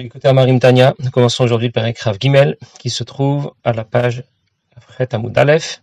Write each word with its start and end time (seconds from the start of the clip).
Écoutez 0.00 0.28
Amarim 0.28 0.60
Tania, 0.60 0.94
nous 1.00 1.10
commençons 1.10 1.42
aujourd'hui 1.42 1.66
le 1.66 1.72
Pérec 1.72 1.98
Rav 1.98 2.18
Gimel 2.20 2.56
qui 2.78 2.88
se 2.88 3.02
trouve 3.02 3.52
à 3.64 3.72
la 3.72 3.82
page 3.82 4.22
Fret 4.78 5.12
Amoud 5.12 5.36
Aleph. 5.36 5.82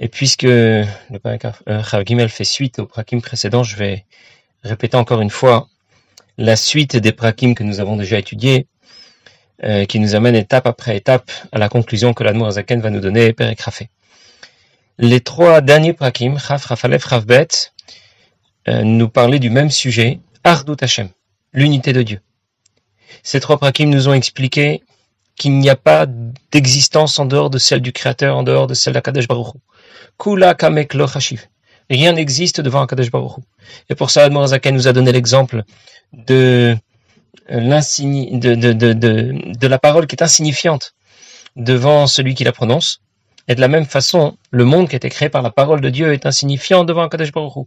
Et 0.00 0.08
puisque 0.08 0.42
le 0.42 0.84
Pérec 1.22 1.44
euh, 1.44 1.80
Rav 1.82 2.04
Gimel 2.04 2.28
fait 2.28 2.42
suite 2.42 2.80
au 2.80 2.86
prakim 2.86 3.22
précédent, 3.22 3.62
je 3.62 3.76
vais 3.76 4.06
répéter 4.64 4.96
encore 4.96 5.20
une 5.20 5.30
fois 5.30 5.68
la 6.36 6.56
suite 6.56 6.96
des 6.96 7.12
prakim 7.12 7.54
que 7.54 7.62
nous 7.62 7.78
avons 7.78 7.94
déjà 7.94 8.18
étudiés, 8.18 8.66
euh, 9.62 9.84
qui 9.84 10.00
nous 10.00 10.16
amène 10.16 10.34
étape 10.34 10.66
après 10.66 10.96
étape 10.96 11.30
à 11.52 11.58
la 11.58 11.68
conclusion 11.68 12.12
que 12.12 12.24
l'Admour 12.24 12.50
Zaken 12.50 12.80
va 12.80 12.90
nous 12.90 12.98
donner, 12.98 13.32
Pérec 13.32 13.60
Rafé. 13.60 13.88
Les 14.98 15.20
trois 15.20 15.60
derniers 15.60 15.92
prakim, 15.92 16.38
Raf, 16.38 16.64
Rafalef, 16.64 17.04
Rafbet, 17.04 17.70
euh, 18.66 18.82
nous 18.82 19.08
parlaient 19.08 19.38
du 19.38 19.50
même 19.50 19.70
sujet, 19.70 20.18
Ardut 20.42 20.74
Hashem, 20.80 21.10
l'unité 21.52 21.92
de 21.92 22.02
Dieu. 22.02 22.20
Ces 23.22 23.40
trois 23.40 23.58
prakim 23.58 23.90
nous 23.90 24.08
ont 24.08 24.14
expliqué 24.14 24.82
qu'il 25.36 25.58
n'y 25.58 25.68
a 25.68 25.76
pas 25.76 26.06
d'existence 26.50 27.18
en 27.18 27.26
dehors 27.26 27.50
de 27.50 27.58
celle 27.58 27.80
du 27.80 27.92
Créateur, 27.92 28.36
en 28.36 28.42
dehors 28.42 28.66
de 28.66 28.74
celle 28.74 28.94
d'Akadesh 28.94 29.28
Baruch 29.28 29.54
Kula 30.18 30.54
kamek 30.54 30.94
lo 30.94 31.06
Rien 31.88 32.12
n'existe 32.12 32.60
devant 32.60 32.82
Akadesh 32.82 33.10
Baruch 33.10 33.36
Et 33.88 33.94
pour 33.94 34.10
ça, 34.10 34.24
Admorazaka 34.24 34.70
nous 34.72 34.88
a 34.88 34.92
donné 34.92 35.12
l'exemple 35.12 35.62
de, 36.12 36.76
de, 37.48 38.54
de, 38.54 38.92
de, 38.92 39.66
la 39.66 39.78
parole 39.78 40.06
qui 40.06 40.16
est 40.16 40.22
insignifiante 40.22 40.94
devant 41.54 42.06
celui 42.06 42.34
qui 42.34 42.44
la 42.44 42.52
prononce. 42.52 43.00
Et 43.48 43.54
de 43.54 43.60
la 43.60 43.68
même 43.68 43.86
façon, 43.86 44.36
le 44.50 44.64
monde 44.64 44.88
qui 44.88 44.96
a 44.96 44.98
été 44.98 45.08
créé 45.08 45.28
par 45.28 45.42
la 45.42 45.50
parole 45.50 45.80
de 45.80 45.88
Dieu 45.88 46.12
est 46.12 46.26
insignifiant 46.26 46.84
devant 46.84 47.02
Akadesh 47.02 47.30
Baruch 47.30 47.66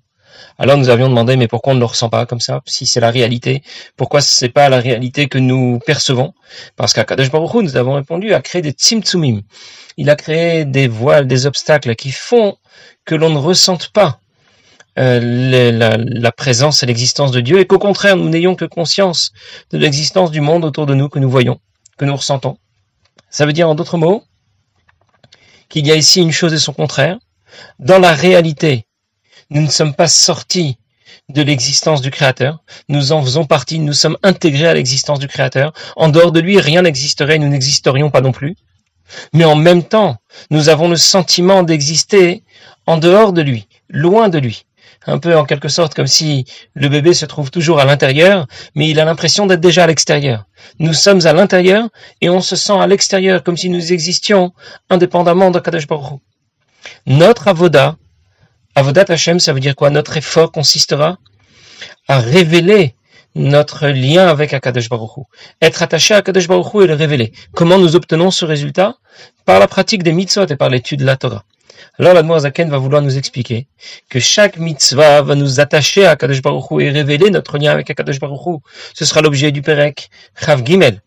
alors 0.57 0.77
nous 0.77 0.89
avions 0.89 1.09
demandé, 1.09 1.37
mais 1.37 1.47
pourquoi 1.47 1.71
on 1.71 1.75
ne 1.75 1.79
le 1.79 1.85
ressent 1.85 2.09
pas 2.09 2.25
comme 2.25 2.41
ça? 2.41 2.61
Si 2.65 2.85
c'est 2.85 2.99
la 2.99 3.11
réalité, 3.11 3.63
pourquoi 3.95 4.21
c'est 4.21 4.49
pas 4.49 4.67
la 4.69 4.79
réalité 4.79 5.27
que 5.27 5.37
nous 5.37 5.79
percevons? 5.85 6.33
Parce 6.75 6.93
qu'à 6.93 7.05
Kadesh 7.05 7.31
Baruch 7.31 7.53
nous 7.55 7.77
avons 7.77 7.93
répondu 7.93 8.33
à 8.33 8.41
créer 8.41 8.61
des 8.61 8.71
tzimtzumim. 8.71 9.41
Il 9.97 10.09
a 10.09 10.15
créé 10.15 10.65
des 10.65 10.87
voiles, 10.87 11.27
des 11.27 11.45
obstacles 11.45 11.95
qui 11.95 12.11
font 12.11 12.57
que 13.05 13.15
l'on 13.15 13.29
ne 13.29 13.37
ressente 13.37 13.89
pas 13.89 14.19
euh, 14.97 15.71
la, 15.71 15.97
la, 15.97 16.31
présence 16.31 16.83
et 16.83 16.85
l'existence 16.85 17.31
de 17.31 17.39
Dieu, 17.39 17.59
et 17.59 17.65
qu'au 17.65 17.79
contraire, 17.79 18.17
nous 18.17 18.27
n'ayons 18.27 18.55
que 18.55 18.65
conscience 18.65 19.31
de 19.71 19.77
l'existence 19.77 20.29
du 20.29 20.41
monde 20.41 20.65
autour 20.65 20.85
de 20.85 20.93
nous 20.93 21.07
que 21.07 21.19
nous 21.19 21.29
voyons, 21.29 21.59
que 21.97 22.03
nous 22.03 22.15
ressentons. 22.15 22.57
Ça 23.29 23.45
veut 23.45 23.53
dire 23.53 23.69
en 23.69 23.75
d'autres 23.75 23.97
mots 23.97 24.23
qu'il 25.69 25.87
y 25.87 25.91
a 25.91 25.95
ici 25.95 26.21
une 26.21 26.33
chose 26.33 26.53
et 26.53 26.59
son 26.59 26.73
contraire. 26.73 27.17
Dans 27.77 27.99
la 27.99 28.13
réalité, 28.13 28.87
nous 29.49 29.61
ne 29.61 29.69
sommes 29.69 29.93
pas 29.93 30.07
sortis 30.07 30.77
de 31.29 31.41
l'existence 31.41 32.01
du 32.01 32.11
Créateur. 32.11 32.63
Nous 32.87 33.11
en 33.11 33.21
faisons 33.23 33.45
partie, 33.45 33.79
nous 33.79 33.93
sommes 33.93 34.17
intégrés 34.23 34.67
à 34.67 34.73
l'existence 34.73 35.19
du 35.19 35.27
Créateur. 35.27 35.73
En 35.95 36.09
dehors 36.09 36.31
de 36.31 36.39
lui, 36.39 36.59
rien 36.59 36.83
n'existerait, 36.83 37.39
nous 37.39 37.47
n'existerions 37.47 38.09
pas 38.09 38.21
non 38.21 38.31
plus. 38.31 38.55
Mais 39.33 39.45
en 39.45 39.55
même 39.55 39.83
temps, 39.83 40.17
nous 40.51 40.69
avons 40.69 40.87
le 40.87 40.95
sentiment 40.95 41.63
d'exister 41.63 42.43
en 42.85 42.97
dehors 42.97 43.33
de 43.33 43.41
lui, 43.41 43.67
loin 43.89 44.29
de 44.29 44.37
lui. 44.39 44.65
Un 45.07 45.17
peu 45.17 45.35
en 45.35 45.45
quelque 45.45 45.69
sorte 45.69 45.93
comme 45.93 46.07
si 46.07 46.45
le 46.73 46.89
bébé 46.89 47.13
se 47.13 47.25
trouve 47.25 47.49
toujours 47.49 47.79
à 47.79 47.85
l'intérieur, 47.85 48.47
mais 48.75 48.89
il 48.89 48.99
a 48.99 49.05
l'impression 49.05 49.47
d'être 49.47 49.61
déjà 49.61 49.85
à 49.85 49.87
l'extérieur. 49.87 50.45
Nous 50.77 50.93
sommes 50.93 51.25
à 51.25 51.33
l'intérieur 51.33 51.89
et 52.21 52.29
on 52.29 52.41
se 52.41 52.55
sent 52.55 52.77
à 52.77 52.85
l'extérieur 52.85 53.43
comme 53.43 53.57
si 53.57 53.69
nous 53.69 53.93
existions 53.93 54.51
indépendamment 54.89 55.51
de 55.51 55.59
Kadosh 55.59 55.87
Baruch 55.87 56.19
Notre 57.07 57.47
avoda, 57.47 57.95
Avodat 58.75 59.05
Hashem, 59.09 59.39
ça 59.39 59.53
veut 59.53 59.59
dire 59.59 59.75
quoi? 59.75 59.89
Notre 59.89 60.17
effort 60.17 60.51
consistera 60.51 61.17
à 62.07 62.19
révéler 62.19 62.95
notre 63.35 63.87
lien 63.87 64.27
avec 64.27 64.53
Akadosh 64.53 64.89
Baruch. 64.89 65.25
Être 65.61 65.83
attaché 65.83 66.13
à 66.13 66.17
Akadosh 66.17 66.47
Baruch 66.47 66.73
Hu 66.73 66.83
et 66.83 66.87
le 66.87 66.93
révéler. 66.93 67.31
Comment 67.53 67.77
nous 67.77 67.95
obtenons 67.95 68.31
ce 68.31 68.45
résultat? 68.45 68.95
Par 69.45 69.59
la 69.59 69.67
pratique 69.67 70.03
des 70.03 70.13
mitzvot 70.13 70.45
et 70.47 70.55
par 70.55 70.69
l'étude 70.69 70.99
de 70.99 71.05
la 71.05 71.17
Torah. 71.17 71.43
Alors 71.97 72.13
la 72.13 72.39
Zaken 72.39 72.69
va 72.69 72.77
vouloir 72.77 73.01
nous 73.01 73.17
expliquer 73.17 73.67
que 74.09 74.19
chaque 74.19 74.57
mitzvah 74.57 75.21
va 75.21 75.35
nous 75.35 75.59
attacher 75.59 76.05
à 76.05 76.11
Akadosh 76.11 76.41
Baruch 76.41 76.81
et 76.81 76.89
révéler 76.89 77.29
notre 77.29 77.57
lien 77.57 77.71
avec 77.71 77.89
Akadosh 77.89 78.19
Baruch. 78.19 78.61
Ce 78.93 79.05
sera 79.05 79.21
l'objet 79.21 79.51
du 79.51 79.61
Perek 79.61 80.09
Chav 80.39 80.63
Gimel. 80.65 81.01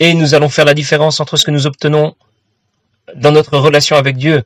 Et 0.00 0.14
nous 0.14 0.34
allons 0.34 0.48
faire 0.48 0.64
la 0.64 0.74
différence 0.74 1.20
entre 1.20 1.36
ce 1.36 1.44
que 1.44 1.50
nous 1.50 1.66
obtenons 1.66 2.14
dans 3.14 3.32
notre 3.32 3.58
relation 3.58 3.96
avec 3.96 4.16
Dieu 4.16 4.42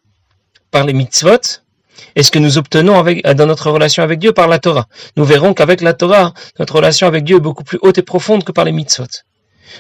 par 0.70 0.84
les 0.84 0.92
mitzvot 0.92 1.62
et 2.16 2.22
ce 2.22 2.30
que 2.30 2.38
nous 2.38 2.58
obtenons 2.58 2.98
avec, 2.98 3.24
dans 3.24 3.46
notre 3.46 3.70
relation 3.70 4.02
avec 4.02 4.18
Dieu 4.18 4.32
par 4.32 4.48
la 4.48 4.58
Torah. 4.58 4.86
Nous 5.16 5.24
verrons 5.24 5.54
qu'avec 5.54 5.80
la 5.80 5.94
Torah, 5.94 6.34
notre 6.58 6.76
relation 6.76 7.06
avec 7.06 7.24
Dieu 7.24 7.36
est 7.36 7.40
beaucoup 7.40 7.64
plus 7.64 7.78
haute 7.82 7.98
et 7.98 8.02
profonde 8.02 8.44
que 8.44 8.52
par 8.52 8.64
les 8.64 8.72
mitzvot. 8.72 9.06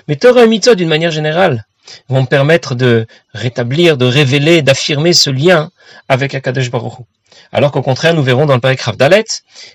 Mais 0.06 0.16
Torah 0.16 0.44
et 0.44 0.48
mitzvot, 0.48 0.74
d'une 0.74 0.88
manière 0.88 1.10
générale, 1.10 1.66
vont 2.08 2.26
permettre 2.26 2.74
de 2.74 3.06
rétablir, 3.32 3.96
de 3.96 4.06
révéler, 4.06 4.62
d'affirmer 4.62 5.12
ce 5.12 5.30
lien 5.30 5.70
avec 6.08 6.34
Akadosh 6.34 6.70
Baruch. 6.70 6.92
Alors 7.52 7.72
qu'au 7.72 7.82
contraire, 7.82 8.14
nous 8.14 8.22
verrons 8.22 8.46
dans 8.46 8.54
le 8.54 8.60
paragraphe 8.60 8.96
d'Alet, 8.96 9.24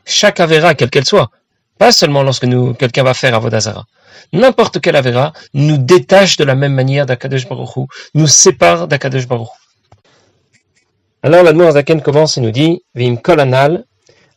chaque 0.06 0.40
Avera, 0.40 0.76
quelle 0.76 0.90
qu'elle 0.90 1.06
soit, 1.06 1.32
pas 1.80 1.92
seulement 1.92 2.24
lorsque 2.24 2.48
quelqu'un 2.78 3.04
va 3.04 3.14
faire 3.14 3.34
Avodazara, 3.34 3.86
n'importe 4.32 4.80
quelle 4.80 4.96
Avera 4.96 5.34
nous 5.54 5.78
détache 5.78 6.38
de 6.38 6.44
la 6.44 6.56
même 6.56 6.74
manière 6.74 7.06
d'Akadosh 7.06 7.48
Baruch 7.48 7.90
nous 8.14 8.28
sépare 8.28 8.88
d'Akadosh 8.88 9.28
Baruch. 9.28 9.50
Alors 11.26 11.42
la 11.42 11.72
Zaken 11.72 12.02
commence 12.02 12.38
et 12.38 12.42
nous 12.42 12.52
dit 12.52 12.84
Vim 12.96 13.16
kolanal 13.16 13.86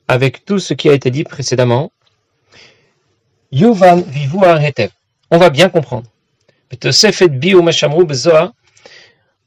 avec 0.07 0.45
tout 0.45 0.61
ce 0.61 0.73
qui 0.73 0.89
a 0.89 0.93
été 0.93 1.11
dit 1.11 1.25
précédemment. 1.25 1.91
Yuvan 3.51 4.03
vivu 4.03 4.39
On 5.33 5.39
va 5.39 5.51
bien 5.51 5.69
comprendre. 5.69 6.07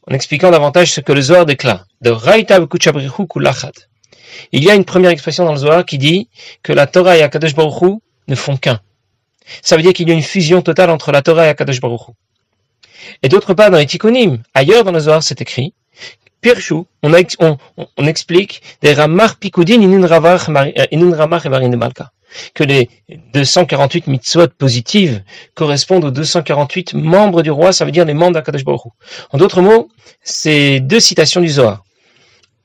En 0.05 0.13
expliquant 0.13 0.51
davantage 0.51 0.91
ce 0.91 0.99
que 0.99 1.13
le 1.13 1.21
Zohar 1.21 1.45
déclare. 1.45 1.85
Il 4.51 4.63
y 4.63 4.69
a 4.69 4.75
une 4.75 4.83
première 4.83 5.11
expression 5.11 5.45
dans 5.45 5.51
le 5.53 5.57
Zohar 5.57 5.85
qui 5.85 5.97
dit 5.97 6.27
que 6.61 6.73
la 6.73 6.87
Torah 6.87 7.15
et 7.15 7.23
Akadosh 7.23 7.55
Baruch 7.55 8.01
ne 8.27 8.35
font 8.35 8.57
qu'un. 8.57 8.81
Ça 9.61 9.77
veut 9.77 9.81
dire 9.81 9.93
qu'il 9.93 10.09
y 10.09 10.11
a 10.11 10.13
une 10.13 10.23
fusion 10.23 10.61
totale 10.61 10.89
entre 10.89 11.13
la 11.13 11.21
Torah 11.21 11.45
et 11.45 11.49
Akadosh 11.49 11.79
Baruch 11.79 12.01
Et 13.23 13.29
d'autre 13.29 13.53
part, 13.53 13.71
dans 13.71 13.77
les 13.77 13.85
Tikkunim, 13.85 14.43
ailleurs 14.53 14.83
dans 14.83 14.91
le 14.91 14.99
Zohar, 14.99 15.23
c'est 15.23 15.39
écrit 15.39 15.73
Pirshu, 16.41 16.83
on, 17.03 17.57
on, 17.97 18.05
explique 18.07 18.61
des 18.81 18.93
ramar 18.93 19.37
pikudin 19.37 19.81
inun 19.81 20.07
ramar 20.07 20.49
et 20.75 21.75
malka 21.75 22.11
que 22.53 22.63
les 22.63 22.89
248 23.33 24.07
mitzvot 24.07 24.47
positives 24.57 25.23
correspondent 25.55 26.05
aux 26.05 26.11
248 26.11 26.93
membres 26.93 27.41
du 27.41 27.51
roi, 27.51 27.73
ça 27.73 27.85
veut 27.85 27.91
dire 27.91 28.05
les 28.05 28.13
membres 28.13 28.33
d'Akadosh 28.33 28.63
Baruch 28.63 28.81
En 29.31 29.37
d'autres 29.37 29.61
mots, 29.61 29.89
ces 30.23 30.79
deux 30.79 30.99
citations 30.99 31.41
du 31.41 31.49
Zohar 31.49 31.83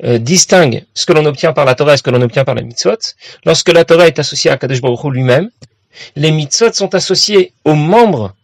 euh, 0.05 0.19
distinguent 0.19 0.85
ce 0.95 1.07
que 1.07 1.13
l'on 1.13 1.25
obtient 1.25 1.53
par 1.53 1.65
la 1.65 1.75
Torah 1.75 1.95
et 1.95 1.97
ce 1.97 2.03
que 2.03 2.11
l'on 2.11 2.23
obtient 2.23 2.45
par 2.45 2.55
la 2.55 2.63
mitzvot. 2.63 2.99
Lorsque 3.45 3.71
la 3.71 3.85
Torah 3.85 4.07
est 4.07 4.19
associée 4.19 4.51
à 4.51 4.55
Akadosh 4.55 4.81
Baruch 4.81 5.05
lui-même, 5.05 5.51
les 6.17 6.31
mitzvot 6.31 6.73
sont 6.73 6.95
associés 6.95 7.53
aux 7.65 7.75
membres 7.75 8.35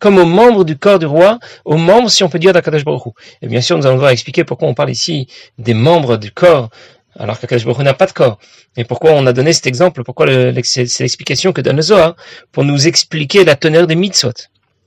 comme 0.00 0.18
aux 0.18 0.26
membres 0.26 0.64
du 0.64 0.76
corps 0.76 0.98
du 0.98 1.06
roi, 1.06 1.38
aux 1.64 1.76
membres, 1.76 2.10
si 2.10 2.24
on 2.24 2.28
peut 2.28 2.40
dire, 2.40 2.52
d'Akadosh 2.52 2.84
Baruch 2.84 3.14
Et 3.42 3.46
bien 3.46 3.60
sûr, 3.60 3.78
nous 3.78 3.86
allons 3.86 3.94
devoir 3.96 4.10
expliquer 4.10 4.42
pourquoi 4.42 4.66
on 4.66 4.74
parle 4.74 4.90
ici 4.90 5.28
des 5.58 5.74
membres 5.74 6.16
du 6.16 6.32
corps, 6.32 6.70
alors 7.16 7.38
qu'Akadosh 7.38 7.66
Baruch 7.66 7.84
n'a 7.84 7.94
pas 7.94 8.06
de 8.06 8.12
corps. 8.12 8.38
Et 8.76 8.84
pourquoi 8.84 9.12
on 9.12 9.26
a 9.26 9.32
donné 9.32 9.52
cet 9.52 9.66
exemple, 9.66 10.02
pourquoi 10.02 10.26
c'est 10.64 11.00
l'explication 11.00 11.52
que 11.52 11.60
donne 11.60 11.76
le 11.76 11.82
Zohar, 11.82 12.16
pour 12.50 12.64
nous 12.64 12.88
expliquer 12.88 13.44
la 13.44 13.54
teneur 13.54 13.86
des 13.86 13.94
mitzvot. 13.94 14.32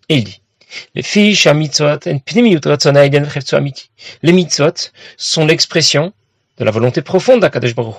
Et 0.10 0.16
il 0.16 0.24
dit, 0.24 0.42
les 0.96 1.04
fiches 1.04 1.46
à 1.46 1.54
mitzvot, 1.54 2.00
les 4.24 4.32
mitzvot 4.34 4.74
sont 5.18 5.46
l'expression 5.46 6.14
de 6.58 6.66
la 6.66 6.72
volonté 6.72 7.02
profonde 7.02 7.42
d'Akadosh 7.42 7.76
Baruch 7.76 7.96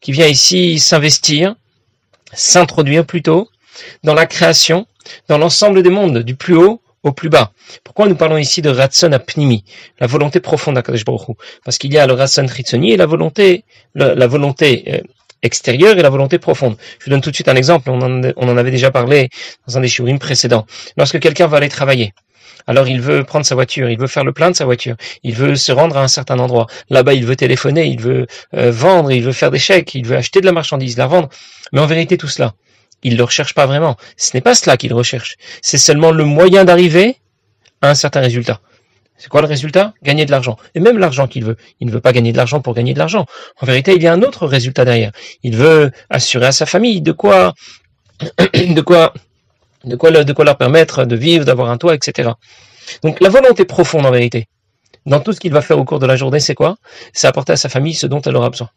qui 0.00 0.12
vient 0.12 0.26
ici 0.26 0.78
s'investir, 0.78 1.54
s'introduire 2.34 3.06
plutôt 3.06 3.48
dans 4.04 4.14
la 4.14 4.26
création, 4.26 4.86
dans 5.28 5.38
l'ensemble 5.38 5.82
des 5.82 5.90
mondes, 5.90 6.18
du 6.18 6.34
plus 6.34 6.56
haut 6.56 6.80
au 7.02 7.12
plus 7.12 7.28
bas. 7.28 7.52
Pourquoi 7.84 8.08
nous 8.08 8.16
parlons 8.16 8.38
ici 8.38 8.62
de 8.62 8.70
Ratson 8.70 9.12
Apnimi, 9.12 9.64
la 10.00 10.06
volonté 10.06 10.40
profonde 10.40 10.74
d'Akadosh 10.74 11.04
Baruch 11.04 11.36
Parce 11.64 11.78
qu'il 11.78 11.92
y 11.92 11.98
a 11.98 12.06
le 12.06 12.14
Ratson 12.14 12.46
Chitzoni 12.48 12.92
et 12.92 12.96
la 12.96 13.06
volonté, 13.06 13.64
la, 13.94 14.26
volonté 14.26 14.84
euh, 14.88 15.00
extérieure 15.42 15.98
et 15.98 16.02
la 16.02 16.10
volonté 16.10 16.38
profonde. 16.38 16.76
Je 16.98 17.04
vous 17.04 17.10
donne 17.10 17.20
tout 17.20 17.30
de 17.30 17.34
suite 17.34 17.48
un 17.48 17.56
exemple, 17.56 17.90
on 17.90 18.00
en, 18.00 18.56
avait 18.56 18.70
déjà 18.70 18.90
parlé 18.90 19.28
dans 19.66 19.78
un 19.78 19.80
des 19.80 19.88
shurim 19.88 20.18
précédents. 20.18 20.66
Lorsque 20.96 21.20
quelqu'un 21.20 21.46
va 21.46 21.58
aller 21.58 21.68
travailler, 21.68 22.12
alors 22.66 22.88
il 22.88 23.00
veut 23.00 23.24
prendre 23.24 23.46
sa 23.46 23.54
voiture, 23.54 23.88
il 23.88 23.98
veut 23.98 24.08
faire 24.08 24.24
le 24.24 24.32
plein 24.32 24.50
de 24.50 24.56
sa 24.56 24.64
voiture, 24.64 24.96
il 25.22 25.34
veut 25.34 25.56
se 25.56 25.72
rendre 25.72 25.96
à 25.96 26.02
un 26.02 26.08
certain 26.08 26.38
endroit. 26.38 26.66
Là-bas, 26.90 27.14
il 27.14 27.24
veut 27.24 27.36
téléphoner, 27.36 27.86
il 27.86 28.00
veut 28.00 28.26
euh, 28.54 28.70
vendre, 28.70 29.10
il 29.12 29.22
veut 29.22 29.32
faire 29.32 29.50
des 29.50 29.58
chèques, 29.58 29.94
il 29.94 30.04
veut 30.04 30.16
acheter 30.16 30.40
de 30.40 30.46
la 30.46 30.52
marchandise, 30.52 30.98
la 30.98 31.06
vendre. 31.06 31.28
Mais 31.72 31.80
en 31.80 31.86
vérité, 31.86 32.18
tout 32.18 32.28
cela, 32.28 32.54
il 33.02 33.12
ne 33.12 33.18
le 33.18 33.24
recherche 33.24 33.54
pas 33.54 33.66
vraiment. 33.66 33.96
Ce 34.16 34.36
n'est 34.36 34.40
pas 34.40 34.54
cela 34.54 34.76
qu'il 34.76 34.92
recherche. 34.92 35.36
C'est 35.62 35.78
seulement 35.78 36.10
le 36.10 36.24
moyen 36.24 36.64
d'arriver 36.64 37.16
à 37.80 37.90
un 37.90 37.94
certain 37.94 38.20
résultat. 38.20 38.60
C'est 39.18 39.28
quoi 39.28 39.40
le 39.40 39.48
résultat? 39.48 39.94
Gagner 40.02 40.26
de 40.26 40.30
l'argent. 40.30 40.56
Et 40.74 40.80
même 40.80 40.98
l'argent 40.98 41.26
qu'il 41.26 41.44
veut. 41.44 41.56
Il 41.80 41.88
ne 41.88 41.92
veut 41.92 42.00
pas 42.00 42.12
gagner 42.12 42.32
de 42.32 42.36
l'argent 42.36 42.60
pour 42.60 42.74
gagner 42.74 42.94
de 42.94 42.98
l'argent. 42.98 43.26
En 43.60 43.66
vérité, 43.66 43.94
il 43.96 44.02
y 44.02 44.06
a 44.06 44.12
un 44.12 44.22
autre 44.22 44.46
résultat 44.46 44.84
derrière. 44.84 45.10
Il 45.42 45.56
veut 45.56 45.90
assurer 46.08 46.46
à 46.46 46.52
sa 46.52 46.66
famille 46.66 47.02
de 47.02 47.10
quoi, 47.10 47.52
de 48.54 48.80
quoi, 48.80 49.12
de 49.84 49.96
quoi, 49.96 50.10
leur 50.44 50.56
permettre 50.56 51.04
de 51.04 51.16
vivre, 51.16 51.44
d'avoir 51.44 51.70
un 51.70 51.78
toit, 51.78 51.94
etc. 51.94 52.30
Donc 53.02 53.20
la 53.20 53.28
volonté 53.28 53.64
profonde 53.64 54.06
en 54.06 54.10
vérité, 54.12 54.46
dans 55.04 55.20
tout 55.20 55.32
ce 55.32 55.40
qu'il 55.40 55.52
va 55.52 55.62
faire 55.62 55.78
au 55.78 55.84
cours 55.84 55.98
de 55.98 56.06
la 56.06 56.16
journée, 56.16 56.40
c'est 56.40 56.54
quoi? 56.54 56.76
C'est 57.12 57.26
apporter 57.26 57.52
à 57.52 57.56
sa 57.56 57.68
famille 57.68 57.94
ce 57.94 58.06
dont 58.06 58.20
elle 58.20 58.36
aura 58.36 58.50
besoin. 58.50 58.70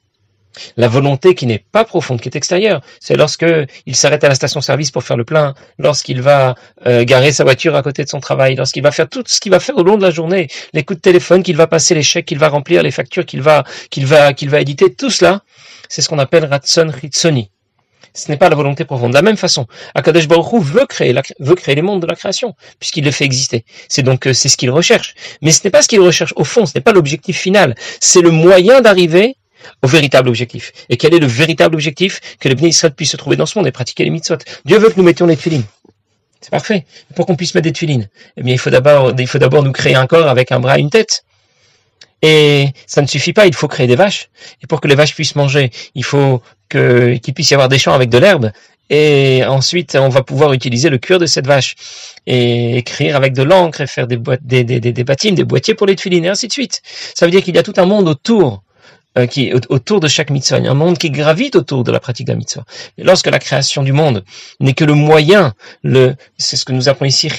La 0.78 0.88
volonté 0.88 1.36
qui 1.36 1.46
n'est 1.46 1.64
pas 1.72 1.86
profonde, 1.86 2.22
qui 2.22 2.30
est 2.30 2.36
extérieure, 2.36 2.82
c'est 3.00 3.16
lorsque 3.16 3.46
il 3.86 3.96
s'arrête 3.96 4.24
à 4.24 4.30
la 4.30 4.36
station-service 4.36 4.92
pour 4.92 5.04
faire 5.04 5.18
le 5.18 5.24
plein, 5.24 5.54
lorsqu'il 5.80 6.22
va 6.22 6.56
euh, 6.88 7.04
garer 7.04 7.32
sa 7.32 7.44
voiture 7.44 7.76
à 7.76 7.84
côté 7.84 8.04
de 8.04 8.10
son 8.10 8.20
travail, 8.20 8.56
lorsqu'il 8.56 8.84
va 8.84 8.92
faire 8.92 9.10
tout 9.10 9.24
ce 9.26 9.40
qu'il 9.40 9.52
va 9.52 9.60
faire 9.60 9.78
au 9.78 9.84
long 9.84 9.98
de 9.98 10.04
la 10.04 10.12
journée, 10.12 10.48
les 10.74 10.84
coups 10.84 10.98
de 10.98 11.02
téléphone 11.02 11.44
qu'il 11.44 11.56
va 11.56 11.68
passer, 11.68 11.96
les 11.96 12.04
chèques 12.04 12.26
qu'il 12.26 12.40
va 12.40 12.50
remplir, 12.50 12.84
les 12.84 12.92
factures 12.92 13.26
qu'il 13.26 13.42
va 13.42 13.64
qu'il 13.90 14.06
va 14.06 14.34
qu'il 14.34 14.50
va 14.50 14.62
éditer, 14.62 14.94
tout 14.94 15.10
cela, 15.10 15.42
c'est 15.90 16.02
ce 16.02 16.10
qu'on 16.10 16.20
appelle 16.20 16.46
Ratson 16.46 16.92
Ritsoni. 17.02 17.50
Ce 18.14 18.30
n'est 18.30 18.38
pas 18.38 18.50
la 18.50 18.56
volonté 18.56 18.84
profonde. 18.84 19.12
De 19.12 19.16
la 19.16 19.22
même 19.22 19.38
façon, 19.38 19.68
Akadosh 19.96 20.28
Baruch 20.28 20.62
veut 20.64 20.86
créer, 20.86 21.16
veut 21.40 21.56
créer 21.56 21.76
les 21.76 21.82
mondes 21.82 22.02
de 22.02 22.08
la 22.08 22.16
création, 22.16 22.56
puisqu'il 22.80 23.06
les 23.06 23.12
fait 23.12 23.24
exister. 23.24 23.64
C'est 23.88 24.04
donc 24.04 24.28
euh, 24.28 24.34
c'est 24.34 24.50
ce 24.50 24.58
qu'il 24.58 24.70
recherche. 24.70 25.16
Mais 25.42 25.52
ce 25.52 25.62
n'est 25.64 25.72
pas 25.72 25.82
ce 25.82 25.88
qu'il 25.88 26.02
recherche 26.02 26.34
au 26.36 26.44
fond, 26.44 26.66
ce 26.66 26.74
n'est 26.76 26.82
pas 26.82 26.92
l'objectif 26.92 27.38
final. 27.38 27.76
C'est 28.00 28.22
le 28.22 28.32
moyen 28.32 28.82
d'arriver 28.82 29.38
au 29.82 29.88
véritable 29.88 30.30
objectif. 30.30 30.72
Et 30.90 30.98
quel 30.98 31.14
est 31.14 31.20
le 31.20 31.28
véritable 31.28 31.76
objectif 31.76 32.20
Que 32.40 32.50
le 32.50 32.56
Bnei 32.56 32.70
Israël 32.70 32.94
puisse 32.94 33.12
se 33.12 33.18
trouver 33.18 33.36
dans 33.36 33.46
ce 33.46 33.58
monde 33.58 33.68
et 33.68 33.72
pratiquer 33.72 34.04
les 34.04 34.10
mitzvot? 34.10 34.38
Dieu 34.66 34.78
veut 34.78 34.90
que 34.90 34.98
nous 34.98 35.04
mettions 35.04 35.26
les 35.26 35.38
tuilines. 35.38 35.64
C'est 36.42 36.50
parfait. 36.50 36.86
Pour 37.16 37.28
qu'on 37.28 37.36
puisse 37.36 37.54
mettre 37.54 37.66
des 37.66 37.72
tuilines, 37.72 38.10
eh 38.36 38.44
bien, 38.44 38.54
il 38.54 38.58
faut 38.58 38.72
d'abord, 38.72 39.14
nous 39.14 39.72
créer 39.72 39.96
un 39.96 40.08
corps 40.08 40.28
avec 40.28 40.52
un 40.52 40.60
bras 40.60 40.78
et 40.78 40.82
une 40.82 40.90
tête. 40.90 41.24
Et 42.24 42.68
ça 42.86 43.02
ne 43.02 43.08
suffit 43.08 43.34
pas, 43.34 43.48
il 43.48 43.56
faut 43.56 43.68
créer 43.68 43.88
des 43.88 43.96
vaches. 43.96 44.30
Et 44.62 44.68
pour 44.68 44.82
que 44.82 44.88
les 44.88 44.96
vaches 44.96 45.16
puissent 45.16 45.36
manger, 45.36 45.72
il 45.96 46.04
faut 46.04 46.42
que, 46.70 47.16
qu'il 47.18 47.34
puisse 47.34 47.50
y 47.52 47.54
avoir 47.54 47.70
des 47.70 47.80
champs 47.80 47.94
avec 47.94 48.10
de 48.10 48.18
l'herbe. 48.18 48.52
Et 48.90 49.44
ensuite, 49.46 49.96
on 49.96 50.10
va 50.10 50.22
pouvoir 50.22 50.52
utiliser 50.52 50.90
le 50.90 50.98
cuir 50.98 51.18
de 51.18 51.26
cette 51.26 51.48
vache 51.48 51.76
et 52.28 52.78
écrire 52.78 53.16
avec 53.16 53.34
de 53.34 53.42
l'encre 53.42 53.82
et 53.82 53.88
faire 53.88 54.06
des, 54.06 54.20
des, 54.42 54.64
des, 54.64 54.80
des, 54.80 55.04
bâtiments, 55.04 55.36
des 55.36 55.46
boîtiers 55.46 55.76
pour 55.76 55.88
les 55.88 55.96
tuilines 55.96 56.26
et 56.26 56.30
ainsi 56.30 56.48
de 56.48 56.54
suite. 56.54 56.82
Ça 57.16 57.26
veut 57.26 57.32
dire 57.32 57.42
qu'il 57.42 57.56
y 57.56 57.58
a 57.58 57.64
tout 57.64 57.74
un 57.78 57.86
monde 57.86 58.10
autour 58.10 58.64
euh, 59.18 59.26
qui 59.26 59.52
autour 59.70 60.00
de 60.00 60.08
chaque 60.08 60.30
mitzvah, 60.30 60.58
un 60.58 60.74
monde 60.74 60.98
qui 60.98 61.10
gravite 61.10 61.56
autour 61.56 61.84
de 61.84 61.92
la 61.92 62.00
pratique 62.00 62.28
de 62.28 62.32
la 62.32 62.38
mitzvah. 62.38 62.64
Lorsque 62.98 63.28
la 63.28 63.40
création 63.40 63.84
du 63.84 63.92
monde 63.92 64.24
n'est 64.60 64.74
que 64.74 64.86
le 64.86 64.94
moyen, 64.94 65.54
le, 65.84 66.16
c'est 66.38 66.56
ce 66.56 66.66
que 66.66 66.72
nous 66.72 66.88
appelons 66.88 67.08
ici 67.08 67.30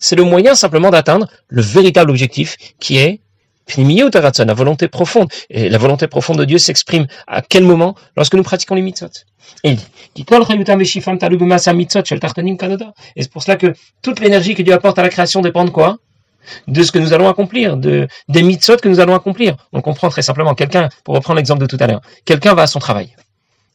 c'est 0.00 0.16
le 0.16 0.24
moyen 0.24 0.54
simplement 0.54 0.90
d'atteindre 0.90 1.28
le 1.48 1.62
véritable 1.62 2.10
objectif 2.10 2.56
qui 2.80 2.98
est 2.98 3.20
la 4.46 4.54
volonté 4.54 4.88
profonde. 4.88 5.28
Et 5.50 5.68
la 5.68 5.78
volonté 5.78 6.08
profonde 6.08 6.38
de 6.38 6.44
Dieu 6.44 6.58
s'exprime 6.58 7.06
à 7.26 7.42
quel 7.42 7.64
moment 7.64 7.94
Lorsque 8.16 8.34
nous 8.34 8.42
pratiquons 8.42 8.74
les 8.74 8.82
mitzvot. 8.82 9.10
Il 9.62 9.78
et 13.16 13.22
c'est 13.22 13.30
pour 13.30 13.42
cela 13.42 13.56
que 13.56 13.72
toute 14.02 14.20
l'énergie 14.20 14.54
que 14.54 14.62
Dieu 14.62 14.72
apporte 14.72 14.98
à 14.98 15.02
la 15.02 15.08
création 15.08 15.40
dépend 15.40 15.64
de 15.64 15.70
quoi? 15.70 15.98
De 16.66 16.82
ce 16.82 16.92
que 16.92 16.98
nous 16.98 17.12
allons 17.12 17.28
accomplir, 17.28 17.76
de, 17.76 18.08
des 18.28 18.42
mitzvot 18.42 18.76
que 18.76 18.88
nous 18.88 19.00
allons 19.00 19.14
accomplir. 19.14 19.56
On 19.72 19.80
comprend 19.80 20.08
très 20.08 20.22
simplement, 20.22 20.54
quelqu'un, 20.54 20.88
pour 21.04 21.14
reprendre 21.14 21.36
l'exemple 21.36 21.60
de 21.60 21.66
tout 21.66 21.76
à 21.80 21.86
l'heure, 21.86 22.00
quelqu'un 22.24 22.54
va 22.54 22.62
à 22.62 22.66
son 22.66 22.78
travail. 22.78 23.14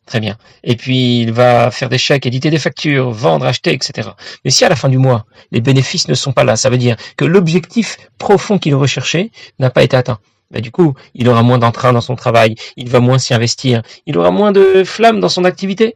Très 0.05 0.19
bien. 0.19 0.37
Et 0.63 0.75
puis, 0.75 1.21
il 1.21 1.31
va 1.31 1.71
faire 1.71 1.87
des 1.87 1.97
chèques, 1.97 2.25
éditer 2.25 2.49
des 2.49 2.59
factures, 2.59 3.11
vendre, 3.11 3.45
acheter, 3.45 3.71
etc. 3.73 4.09
Mais 4.43 4.51
si 4.51 4.65
à 4.65 4.69
la 4.69 4.75
fin 4.75 4.89
du 4.89 4.97
mois, 4.97 5.25
les 5.51 5.61
bénéfices 5.61 6.09
ne 6.09 6.13
sont 6.13 6.33
pas 6.33 6.43
là, 6.43 6.57
ça 6.57 6.69
veut 6.69 6.77
dire 6.77 6.97
que 7.15 7.23
l'objectif 7.23 7.97
profond 8.17 8.57
qu'il 8.57 8.75
recherchait 8.75 9.31
n'a 9.59 9.69
pas 9.69 9.83
été 9.83 9.95
atteint. 9.95 10.19
Ben, 10.51 10.61
du 10.61 10.71
coup, 10.71 10.93
il 11.15 11.27
aura 11.29 11.41
moins 11.41 11.57
d'entrain 11.57 11.93
dans 11.93 12.01
son 12.01 12.15
travail, 12.15 12.55
il 12.75 12.89
va 12.89 12.99
moins 12.99 13.17
s'y 13.17 13.33
investir, 13.33 13.81
il 14.05 14.17
aura 14.17 14.29
moins 14.29 14.51
de 14.51 14.83
flamme 14.83 15.19
dans 15.19 15.29
son 15.29 15.45
activité. 15.45 15.95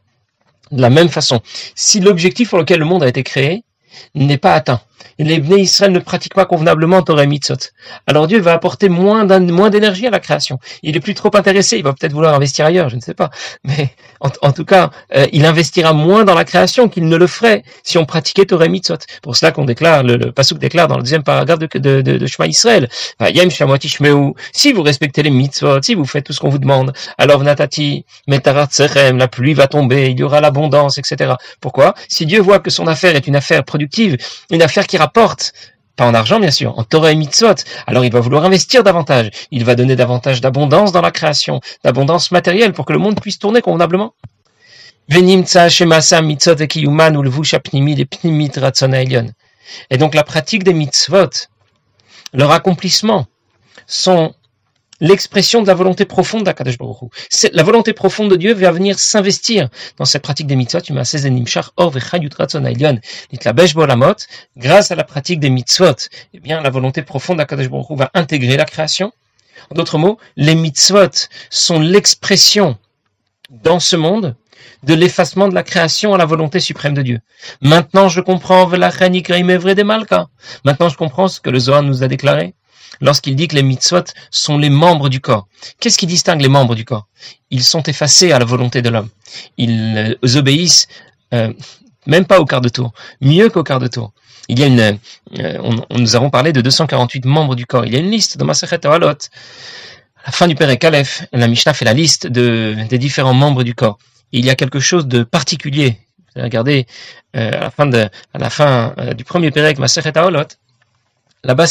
De 0.72 0.82
la 0.82 0.90
même 0.90 1.10
façon, 1.10 1.42
si 1.76 2.00
l'objectif 2.00 2.50
pour 2.50 2.60
lequel 2.60 2.80
le 2.80 2.86
monde 2.86 3.04
a 3.04 3.08
été 3.08 3.24
créé 3.24 3.64
n'est 4.16 4.38
pas 4.38 4.54
atteint, 4.54 4.82
les 5.20 5.40
Bnei 5.40 5.62
Israël 5.62 5.92
ne 5.92 6.00
pratiquent 6.00 6.34
pas 6.36 6.46
convenablement 6.46 7.02
Torah 7.02 7.26
Mitzot. 7.26 7.72
Alors 8.06 8.28
Dieu 8.28 8.40
va 8.40 8.54
apporter 8.54 8.90
moins 8.90 9.26
d'énergie 9.26 10.08
à 10.08 10.10
la 10.10 10.20
création. 10.20 10.60
Il 10.84 10.96
est 10.96 11.00
plus 11.00 11.14
trop 11.14 11.32
intéressé. 11.36 11.78
Il 11.78 11.84
va 11.84 11.94
peut-être 11.94 12.14
vouloir 12.14 12.34
investir 12.34 12.66
ailleurs, 12.66 12.90
je 12.90 12.96
ne 12.96 13.02
sais 13.02 13.14
pas. 13.14 13.30
Mais 13.64 13.90
en, 14.20 14.52
tout 14.52 14.66
cas, 14.66 14.92
euh, 15.16 15.28
il 15.32 15.46
investira 15.46 15.94
moins 15.94 16.24
dans 16.24 16.36
la 16.36 16.46
création 16.46 16.90
qu'il 16.90 17.08
ne 17.08 17.18
le 17.18 17.28
ferait 17.28 17.64
si 17.84 17.98
on 17.98 18.06
pratiquait 18.06 18.46
Torah 18.46 18.68
Mitzot. 18.68 18.98
Pour 19.22 19.36
cela 19.36 19.52
qu'on 19.52 19.66
déclare, 19.66 20.04
le, 20.04 20.16
le 20.16 20.32
déclare 20.58 20.88
dans 20.88 20.98
le 20.98 21.04
deuxième 21.04 21.24
paragraphe 21.24 21.60
de, 21.60 21.68
de, 21.80 22.02
de, 22.02 22.18
de 22.18 22.28
Shema 22.28 22.48
Israël, 22.48 22.90
Yem 23.20 23.50
si 24.54 24.74
vous 24.74 24.84
respectez 24.84 25.24
les 25.24 25.30
mitzvot, 25.30 25.82
si 25.82 25.96
vous 25.96 26.06
faites 26.06 26.26
tout 26.26 26.34
ce 26.34 26.40
qu'on 26.40 26.50
vous 26.50 26.60
demande, 26.60 26.94
alors 27.18 27.44
Natati, 27.44 28.06
Metarat 28.28 28.68
Serem, 28.72 29.18
la 29.18 29.28
pluie 29.28 29.54
va 29.54 29.68
tomber, 29.68 30.10
il 30.12 30.20
y 30.20 30.24
aura 30.24 30.42
l'abondance, 30.42 30.98
etc. 30.98 31.34
Pourquoi? 31.62 31.94
Si 32.08 32.26
Dieu 32.26 32.42
voit 32.42 32.60
que 32.60 32.70
son 32.70 32.88
affaire 32.88 33.16
est 33.16 33.28
une 33.28 33.36
affaire 33.36 33.64
productive, 33.64 34.18
une 34.52 34.62
affaire 34.62 34.87
qui 34.88 34.98
rapporte, 34.98 35.54
pas 35.96 36.06
en 36.06 36.14
argent 36.14 36.40
bien 36.40 36.52
sûr, 36.52 36.78
en 36.78 36.84
Torah 36.84 37.12
et 37.12 37.16
mitzvot, 37.16 37.56
alors 37.88 38.06
il 38.06 38.12
va 38.12 38.20
vouloir 38.20 38.46
investir 38.46 38.84
davantage. 38.84 39.30
Il 39.52 39.66
va 39.66 39.76
donner 39.76 39.96
davantage 39.96 40.42
d'abondance 40.42 40.92
dans 40.92 41.02
la 41.02 41.12
création, 41.12 41.60
d'abondance 41.84 42.32
matérielle 42.32 42.74
pour 42.74 42.86
que 42.86 42.94
le 42.94 43.00
monde 43.00 43.20
puisse 43.20 43.40
tourner 43.40 43.62
convenablement. 43.62 44.14
Et 49.90 49.98
donc 49.98 50.16
la 50.16 50.24
pratique 50.24 50.64
des 50.64 50.74
mitzvot, 50.74 51.30
leur 52.34 52.52
accomplissement, 52.52 53.26
sont 53.86 54.34
l'expression 55.00 55.62
de 55.62 55.68
la 55.68 55.74
volonté 55.74 56.06
profonde 56.06 56.44
d'Akadosh 56.44 56.78
Baruch 56.78 57.02
Hu. 57.02 57.50
La 57.54 57.64
volonté 57.64 57.94
profonde 57.94 58.32
de 58.32 58.36
Dieu 58.36 58.54
va 58.54 58.72
venir 58.72 59.00
s'investir 59.00 59.70
dans 59.98 60.06
cette 60.06 60.24
pratique 60.24 60.48
des 60.48 60.56
mitzvot. 60.56 60.82
Tu 60.82 60.94
m'as 60.94 61.06
grâce 64.58 64.92
à 64.92 64.96
la 64.96 65.04
pratique 65.04 65.40
des 65.40 65.50
mitzvot. 65.50 65.96
Eh 66.34 66.40
bien, 66.40 66.62
la 66.62 66.70
volonté 66.70 67.02
profonde 67.02 67.38
d'Akadosh 67.38 67.70
Baruch 67.70 67.92
va 67.92 68.12
intégrer 68.14 68.58
la 68.58 68.66
création. 68.66 69.12
En 69.70 69.76
d'autres 69.76 69.98
mots, 69.98 70.18
les 70.36 70.56
mitzvot 70.56 71.28
sont 71.50 71.80
l'expression 71.80 72.78
dans 73.50 73.80
ce 73.80 73.96
monde 73.96 74.36
de 74.84 74.94
l'effacement 74.94 75.48
de 75.48 75.56
la 75.56 75.64
création 75.64 76.14
à 76.14 76.18
la 76.18 76.26
volonté 76.26 76.60
suprême 76.60 76.94
de 76.94 77.02
Dieu. 77.02 77.20
Maintenant, 77.62 78.10
je 78.10 78.22
comprends 78.22 78.68
Maintenant, 78.68 80.90
je 80.90 80.98
comprends 80.98 81.28
ce 81.28 81.40
que 81.40 81.50
le 81.50 81.60
Zohar 81.60 81.84
nous 81.84 82.04
a 82.04 82.08
déclaré 82.08 82.54
lorsqu'il 83.02 83.36
dit 83.36 83.48
que 83.48 83.56
les 83.56 83.64
mitzvot 83.64 84.04
sont 84.32 84.58
les 84.58 84.70
membres 84.70 85.10
du 85.10 85.20
corps. 85.20 85.48
Qu'est-ce 85.80 85.98
qui 85.98 86.08
distingue 86.08 86.42
les 86.42 86.50
membres 86.50 86.76
du 86.76 86.86
corps? 86.86 87.08
Ils 87.50 87.64
sont 87.64 87.84
effacés 87.84 88.32
à 88.32 88.40
la 88.40 88.46
volonté 88.46 88.82
de 88.82 88.90
l'homme. 88.90 89.10
Ils 89.58 90.18
euh, 90.24 90.38
obéissent 90.38 90.88
euh, 91.34 91.54
même 92.06 92.26
pas 92.26 92.40
au 92.40 92.46
quart 92.46 92.62
de 92.62 92.70
tour, 92.70 92.94
mieux 93.22 93.50
qu'au 93.50 93.64
quart 93.64 93.80
de 93.80 93.88
tour. 93.88 94.14
Il 94.50 94.60
y 94.60 94.64
a 94.64 94.68
une, 94.68 95.00
euh, 95.40 95.76
nous 95.92 96.16
avons 96.16 96.30
parlé 96.30 96.54
de 96.54 96.62
248 96.62 97.26
membres 97.26 97.56
du 97.56 97.66
corps. 97.66 97.86
Il 97.86 97.94
y 97.94 97.98
a 97.98 98.00
une 98.00 98.10
liste 98.10 98.38
dans 98.38 98.46
Masachet 98.46 98.86
Awalot. 98.86 99.10
À 99.10 99.16
la 100.28 100.32
fin 100.32 100.48
du 100.48 100.56
Père 100.56 100.78
Kalef, 100.80 101.26
la 101.34 101.48
Mishnah 101.48 101.74
fait 101.74 101.86
la 101.86 101.94
liste 101.94 102.28
de, 102.28 102.76
des 102.90 102.98
différents 102.98 103.34
membres 103.34 103.64
du 103.64 103.76
corps. 103.76 103.98
Il 104.32 104.46
y 104.46 104.50
a 104.50 104.56
quelque 104.56 104.80
chose 104.80 105.08
de 105.08 105.24
particulier. 105.24 106.00
Regardez, 106.36 106.86
à 107.34 107.72
la 108.38 108.50
fin, 108.50 108.94
du 109.16 109.24
premier 109.24 109.52
Pérec 109.52 109.80
Masachet 109.80 110.18
Awalot, 110.18 110.48
là-bas, 111.48 111.66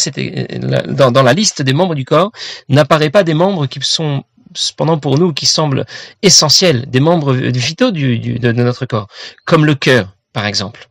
dans, 0.89 1.13
dans, 1.13 1.23
la 1.23 1.33
liste 1.33 1.63
des 1.63 1.73
membres 1.73 1.95
du 1.95 2.05
corps, 2.05 2.33
n'apparaît 2.69 3.11
pas 3.11 3.23
des 3.23 3.35
membres 3.35 3.67
qui 3.67 3.79
sont 3.83 4.25
cependant 4.55 4.99
pour 4.99 5.19
nous 5.19 5.33
qui 5.33 5.47
semblent 5.47 5.85
essentiels, 6.23 6.87
des 6.89 7.01
membres 7.01 7.35
vitaux 7.35 7.91
du, 7.91 8.39
de, 8.39 8.53
notre 8.53 8.87
corps, 8.87 9.09
comme 9.45 9.65
le 9.65 9.75
cœur, 9.75 10.17
par 10.33 10.47
exemple. 10.47 10.89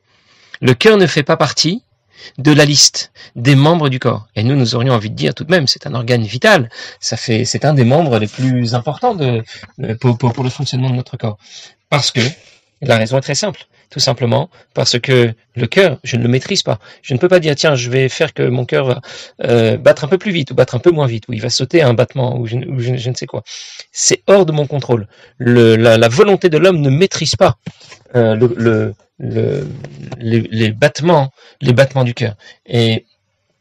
Le 0.61 0.73
cœur 0.73 0.97
ne 0.97 1.07
fait 1.07 1.23
pas 1.23 1.35
partie 1.35 1.81
de 2.37 2.51
la 2.51 2.65
liste 2.65 3.11
des 3.35 3.55
membres 3.55 3.89
du 3.89 3.99
corps. 3.99 4.27
Et 4.35 4.43
nous, 4.43 4.55
nous 4.55 4.75
aurions 4.75 4.93
envie 4.93 5.09
de 5.09 5.15
dire 5.15 5.33
tout 5.33 5.43
de 5.43 5.51
même, 5.51 5.67
c'est 5.67 5.85
un 5.85 5.93
organe 5.93 6.23
vital. 6.23 6.69
C'est 6.99 7.65
un 7.65 7.73
des 7.73 7.83
membres 7.83 8.17
les 8.19 8.27
plus 8.27 8.73
importants 8.73 9.17
pour 9.99 10.43
le 10.43 10.49
fonctionnement 10.49 10.89
de 10.89 10.95
notre 10.95 11.17
corps. 11.17 11.37
Parce 11.89 12.11
que 12.11 12.21
la 12.81 12.97
raison 12.97 13.17
est 13.17 13.21
très 13.21 13.35
simple. 13.35 13.67
Tout 13.89 13.99
simplement 13.99 14.49
parce 14.73 14.99
que 14.99 15.33
le 15.55 15.67
cœur, 15.67 15.99
je 16.03 16.17
ne 16.17 16.23
le 16.23 16.27
maîtrise 16.27 16.63
pas. 16.63 16.79
Je 17.01 17.13
ne 17.13 17.19
peux 17.19 17.27
pas 17.27 17.39
dire, 17.39 17.55
tiens, 17.55 17.75
je 17.75 17.89
vais 17.89 18.09
faire 18.09 18.33
que 18.33 18.43
mon 18.43 18.65
cœur 18.65 18.85
va 18.85 19.01
euh, 19.43 19.77
battre 19.77 20.03
un 20.03 20.07
peu 20.07 20.17
plus 20.17 20.31
vite 20.31 20.51
ou 20.51 20.55
battre 20.55 20.75
un 20.75 20.79
peu 20.79 20.91
moins 20.91 21.07
vite, 21.07 21.25
ou 21.29 21.33
il 21.33 21.41
va 21.41 21.49
sauter 21.49 21.81
un 21.81 21.93
battement, 21.93 22.37
ou 22.37 22.45
je, 22.45 22.57
ne 22.57 23.15
sais 23.15 23.25
quoi. 23.25 23.43
C'est 23.91 24.21
hors 24.27 24.45
de 24.45 24.51
mon 24.51 24.67
contrôle. 24.67 25.07
Le, 25.37 25.75
la, 25.75 26.07
volonté 26.07 26.49
de 26.49 26.57
l'homme 26.57 26.81
ne 26.81 26.89
maîtrise 26.89 27.35
pas 27.35 27.57
euh, 28.15 28.35
le, 28.35 28.93
le, 29.17 29.67
les, 30.19 30.41
les, 30.41 30.71
battements, 30.71 31.31
les 31.61 31.73
battements 31.73 32.03
du 32.03 32.13
cœur. 32.13 32.35
Et 32.65 33.05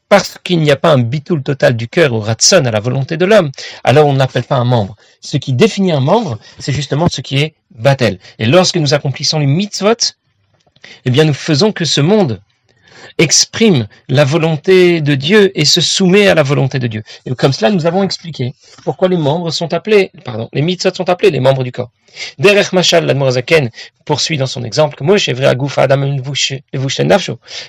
parce 0.08 0.38
qu'il 0.42 0.60
n'y 0.60 0.70
a 0.70 0.76
pas 0.76 0.92
un 0.92 0.98
bitoul 0.98 1.42
total 1.42 1.76
du 1.76 1.88
cœur 1.88 2.12
au 2.12 2.20
ratson, 2.20 2.64
à 2.64 2.70
la 2.70 2.80
volonté 2.80 3.16
de 3.16 3.24
l'homme, 3.24 3.50
alors 3.82 4.06
on 4.06 4.12
n'appelle 4.12 4.44
pas 4.44 4.56
un 4.56 4.64
membre. 4.64 4.96
Ce 5.20 5.36
qui 5.36 5.52
définit 5.52 5.92
un 5.92 6.00
membre, 6.00 6.38
c'est 6.58 6.72
justement 6.72 7.08
ce 7.08 7.20
qui 7.20 7.38
est 7.38 7.54
batel. 7.74 8.18
Et 8.38 8.46
lorsque 8.46 8.76
nous 8.76 8.94
accomplissons 8.94 9.38
les 9.38 9.46
mitzvot, 9.46 9.94
eh 11.04 11.10
bien 11.10 11.24
nous 11.24 11.34
faisons 11.34 11.72
que 11.72 11.84
ce 11.84 12.00
monde 12.00 12.40
exprime 13.18 13.86
la 14.08 14.24
volonté 14.24 15.00
de 15.00 15.14
Dieu 15.14 15.50
et 15.58 15.64
se 15.64 15.80
soumet 15.80 16.28
à 16.28 16.34
la 16.34 16.42
volonté 16.42 16.78
de 16.78 16.86
Dieu. 16.86 17.02
Et 17.26 17.34
comme 17.34 17.52
cela, 17.52 17.70
nous 17.70 17.86
avons 17.86 18.02
expliqué 18.02 18.54
pourquoi 18.84 19.08
les 19.08 19.16
membres 19.16 19.50
sont 19.50 19.72
appelés, 19.72 20.10
pardon, 20.24 20.48
les 20.52 20.62
mitzvot 20.62 20.94
sont 20.94 21.08
appelés 21.08 21.30
les 21.30 21.40
membres 21.40 21.64
du 21.64 21.72
corps. 21.72 21.90
Derech 22.38 22.72
Machal, 22.72 23.06
l'Admorazaken 23.06 23.70
poursuit 24.04 24.36
dans 24.36 24.46
son 24.46 24.62
exemple 24.62 24.96
que 24.96 25.02
Moshe, 25.04 25.28
Adam 25.28 26.14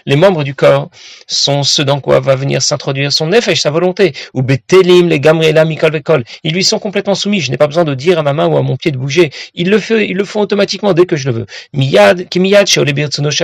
les 0.06 0.16
membres 0.16 0.44
du 0.44 0.54
corps 0.54 0.90
sont 1.28 1.64
ceux 1.64 1.86
dans 1.86 2.00
quoi 2.00 2.20
va 2.20 2.36
venir 2.36 2.62
s'introduire 2.62 3.12
son 3.12 3.28
nefesh, 3.28 3.62
sa 3.62 3.72
volonté, 3.72 4.14
ou 4.34 4.42
betelim, 4.42 5.08
les 5.08 5.20
gamrela, 5.20 5.66
mikol 5.66 5.92
vekol. 5.92 6.24
Ils 6.44 6.54
lui 6.54 6.64
sont 6.64 6.80
complètement 6.80 7.16
soumis. 7.16 7.42
Je 7.42 7.52
n'ai 7.52 7.58
pas 7.58 7.68
besoin 7.68 7.86
de 7.86 7.94
dire 7.94 8.20
à 8.20 8.24
ma 8.24 8.34
main 8.34 8.48
ou 8.48 8.58
à 8.58 8.62
mon 8.62 8.76
pied 8.76 8.92
de 8.92 8.98
bouger. 8.98 9.32
Ils 9.54 9.70
le 9.70 9.80
font, 9.80 9.98
ils 9.98 10.16
le 10.16 10.26
font 10.26 10.42
automatiquement 10.42 10.94
dès 10.94 11.06
que 11.06 11.16
je 11.16 11.30
le 11.30 11.36
veux. 11.36 11.46
Miyad, 11.74 12.28
kimiyad, 12.30 12.68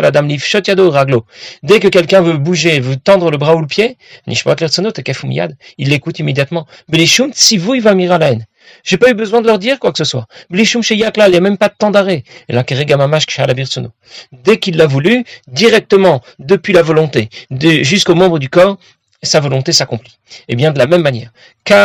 adam 0.04 0.28
raglo. 0.90 1.26
Dès 1.64 1.80
que 1.82 1.90
quelqu'un 1.90 2.22
veut 2.22 2.38
bouger, 2.38 2.80
veut 2.80 2.96
tendre 2.96 3.30
le 3.30 3.38
bras 3.38 3.56
ou 3.56 3.60
le 3.60 3.68
pied, 3.68 3.98
il 5.78 5.90
l'écoute 5.90 6.20
immédiatement. 6.20 6.66
J'ai 8.84 8.98
pas 8.98 9.10
eu 9.10 9.14
besoin 9.14 9.42
de 9.42 9.48
leur 9.48 9.60
dire 9.60 9.80
quoi 9.80 9.92
que 9.92 9.98
ce 9.98 10.06
soit. 10.06 10.28
Blishum 10.50 10.82
chez 10.82 10.96
Yakla, 10.96 11.28
il 11.28 11.32
n'y 11.32 11.38
a 11.38 11.42
même 11.42 11.58
pas 11.58 11.68
de 11.68 11.76
temps 11.78 11.92
d'arrêt. 11.92 12.24
Et 12.48 12.54
là, 12.54 12.64
Dès 14.32 14.60
qu'il 14.60 14.78
l'a 14.78 14.86
voulu, 14.88 15.26
directement, 15.48 16.22
depuis 16.40 16.74
la 16.74 16.82
volonté, 16.82 17.30
jusqu'au 17.84 18.16
membre 18.16 18.40
du 18.40 18.50
corps, 18.50 18.78
sa 19.24 19.40
volonté 19.40 19.72
s'accomplit. 19.72 20.18
Et 20.48 20.56
bien 20.56 20.72
de 20.72 20.80
la 20.80 20.88
même 20.88 21.02
manière. 21.02 21.32
De 21.68 21.84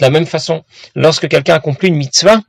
la 0.00 0.10
même 0.10 0.26
façon, 0.26 0.64
lorsque 0.94 1.28
quelqu'un 1.28 1.54
accomplit 1.54 1.88
une 1.88 1.96
mitzvah, 1.96 2.40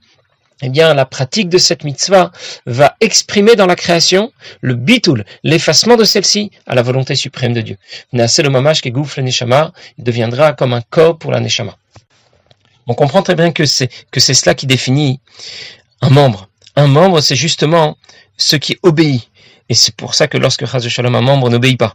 eh 0.62 0.70
bien, 0.70 0.94
la 0.94 1.06
pratique 1.06 1.50
de 1.50 1.58
cette 1.58 1.84
mitzvah 1.84 2.32
va 2.66 2.96
exprimer 3.02 3.56
dans 3.56 3.66
la 3.66 3.76
création 3.76 4.32
le 4.62 4.76
bitul, 4.76 5.26
l'effacement 5.44 5.96
de 5.96 6.04
celle-ci 6.04 6.52
à 6.68 6.76
la 6.76 6.82
volonté 6.82 7.16
suprême 7.16 7.54
de 7.54 7.62
Dieu. 7.62 7.78
le 8.14 8.50
mamash 8.50 8.84
le 8.84 9.22
neshama, 9.22 9.74
il 9.98 10.04
deviendra 10.04 10.54
comme 10.54 10.74
un 10.74 10.82
corps 10.82 11.18
pour 11.18 11.32
la 11.32 11.40
neshama. 11.40 11.78
On 12.88 12.94
comprend 12.94 13.24
très 13.24 13.36
bien 13.36 13.52
que 13.52 13.66
c'est, 13.66 13.90
que 14.12 14.20
c'est 14.20 14.34
cela 14.34 14.56
qui 14.56 14.68
définit 14.68 15.20
un 16.02 16.10
membre. 16.10 16.50
Un 16.76 16.88
membre, 16.88 17.22
c'est 17.22 17.36
justement 17.36 17.98
ce 18.38 18.56
qui 18.56 18.78
obéit. 18.84 19.30
Et 19.70 19.74
c'est 19.74 19.96
pour 19.96 20.16
ça 20.16 20.28
que 20.28 20.38
lorsque 20.38 20.66
Chaz 20.66 20.88
Shalom, 20.88 21.16
un 21.16 21.22
membre 21.22 21.50
n'obéit 21.50 21.78
pas, 21.80 21.94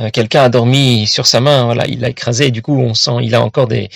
euh, 0.00 0.10
quelqu'un 0.10 0.42
a 0.42 0.48
dormi 0.48 1.06
sur 1.06 1.26
sa 1.26 1.40
main, 1.40 1.64
voilà, 1.64 1.86
il 1.86 2.00
l'a 2.00 2.08
écrasé, 2.08 2.50
du 2.50 2.62
coup, 2.62 2.78
on 2.78 2.94
sent, 2.94 3.18
il 3.22 3.34
a 3.34 3.42
encore 3.42 3.66
des, 3.66 3.88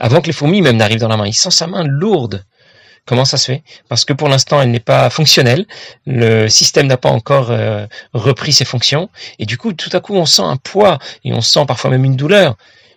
avant 0.00 0.20
que 0.20 0.26
les 0.26 0.32
fourmis 0.32 0.62
même 0.62 0.76
n'arrivent 0.76 1.00
dans 1.00 1.08
la 1.08 1.16
main, 1.16 1.26
il 1.26 1.34
sent 1.34 1.50
sa 1.50 1.66
main 1.66 1.84
lourde. 1.84 2.44
Comment 3.06 3.26
ça 3.26 3.36
se 3.36 3.46
fait? 3.46 3.62
Parce 3.88 4.04
que 4.04 4.14
pour 4.14 4.28
l'instant, 4.28 4.62
elle 4.62 4.70
n'est 4.70 4.80
pas 4.80 5.10
fonctionnelle. 5.10 5.66
Le 6.06 6.48
système 6.48 6.86
n'a 6.86 6.96
pas 6.96 7.10
encore 7.10 7.50
euh, 7.50 7.86
repris 8.14 8.52
ses 8.52 8.64
fonctions. 8.64 9.10
Et 9.38 9.44
du 9.44 9.58
coup, 9.58 9.74
tout 9.74 9.90
à 9.92 10.00
coup, 10.00 10.14
on 10.14 10.24
sent 10.24 10.42
un 10.42 10.56
poids 10.56 10.98
et 11.22 11.32
on 11.34 11.42
sent 11.42 11.66
parfois 11.66 11.90
même 11.90 12.04
une 12.04 12.16
douleur 12.16 12.56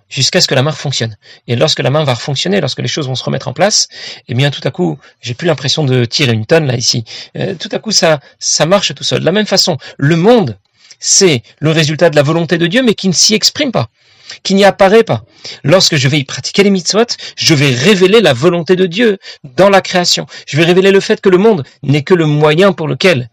jusqu'à 0.09 0.39
ce 0.39 0.47
que 0.47 0.55
la 0.55 0.63
main 0.63 0.71
fonctionne. 0.71 1.17
Et 1.47 1.57
lorsque 1.57 1.79
la 1.79 1.89
main 1.89 2.05
va 2.05 2.15
fonctionner, 2.15 2.61
lorsque 2.61 2.79
les 2.79 2.87
choses 2.87 3.07
vont 3.07 3.15
se 3.15 3.23
remettre 3.23 3.49
en 3.49 3.53
place, 3.53 3.89
eh 4.29 4.33
bien, 4.33 4.49
tout 4.49 4.61
à 4.63 4.71
coup, 4.71 4.97
j'ai 5.21 5.33
plus 5.33 5.47
l'impression 5.47 5.83
de 5.83 6.05
tirer 6.05 6.31
une 6.31 6.45
tonne 6.45 6.67
là 6.67 6.75
ici. 6.77 7.03
Euh, 7.37 7.55
tout 7.55 7.69
à 7.73 7.79
coup, 7.79 7.91
ça, 7.91 8.21
ça 8.39 8.65
marche 8.65 8.95
tout 8.95 9.03
seul. 9.03 9.19
De 9.19 9.25
la 9.25 9.33
même 9.33 9.45
façon, 9.45 9.77
le 9.97 10.15
monde, 10.15 10.57
c'est 10.99 11.43
le 11.59 11.71
résultat 11.71 12.09
de 12.09 12.15
la 12.15 12.23
volonté 12.23 12.57
de 12.57 12.67
Dieu, 12.67 12.81
mais 12.81 12.93
qui 12.93 13.09
ne 13.09 13.13
s'y 13.13 13.33
exprime 13.33 13.73
pas 13.73 13.89
qui 14.43 14.55
n'y 14.55 14.65
apparaît 14.65 15.03
pas. 15.03 15.23
Lorsque 15.63 15.95
je 15.95 16.07
vais 16.07 16.19
y 16.19 16.23
pratiquer 16.23 16.63
les 16.63 16.69
mitzvot, 16.69 17.05
je 17.35 17.53
vais 17.53 17.69
révéler 17.69 18.21
la 18.21 18.33
volonté 18.33 18.75
de 18.75 18.85
Dieu 18.85 19.17
dans 19.55 19.69
la 19.69 19.81
création. 19.81 20.25
Je 20.47 20.57
vais 20.57 20.63
révéler 20.63 20.91
le 20.91 20.99
fait 20.99 21.21
que 21.21 21.29
le 21.29 21.37
monde 21.37 21.63
n'est 21.83 22.03
que 22.03 22.13
le 22.13 22.25
moyen 22.25 22.73
pour 22.73 22.87
lequel, 22.87 23.29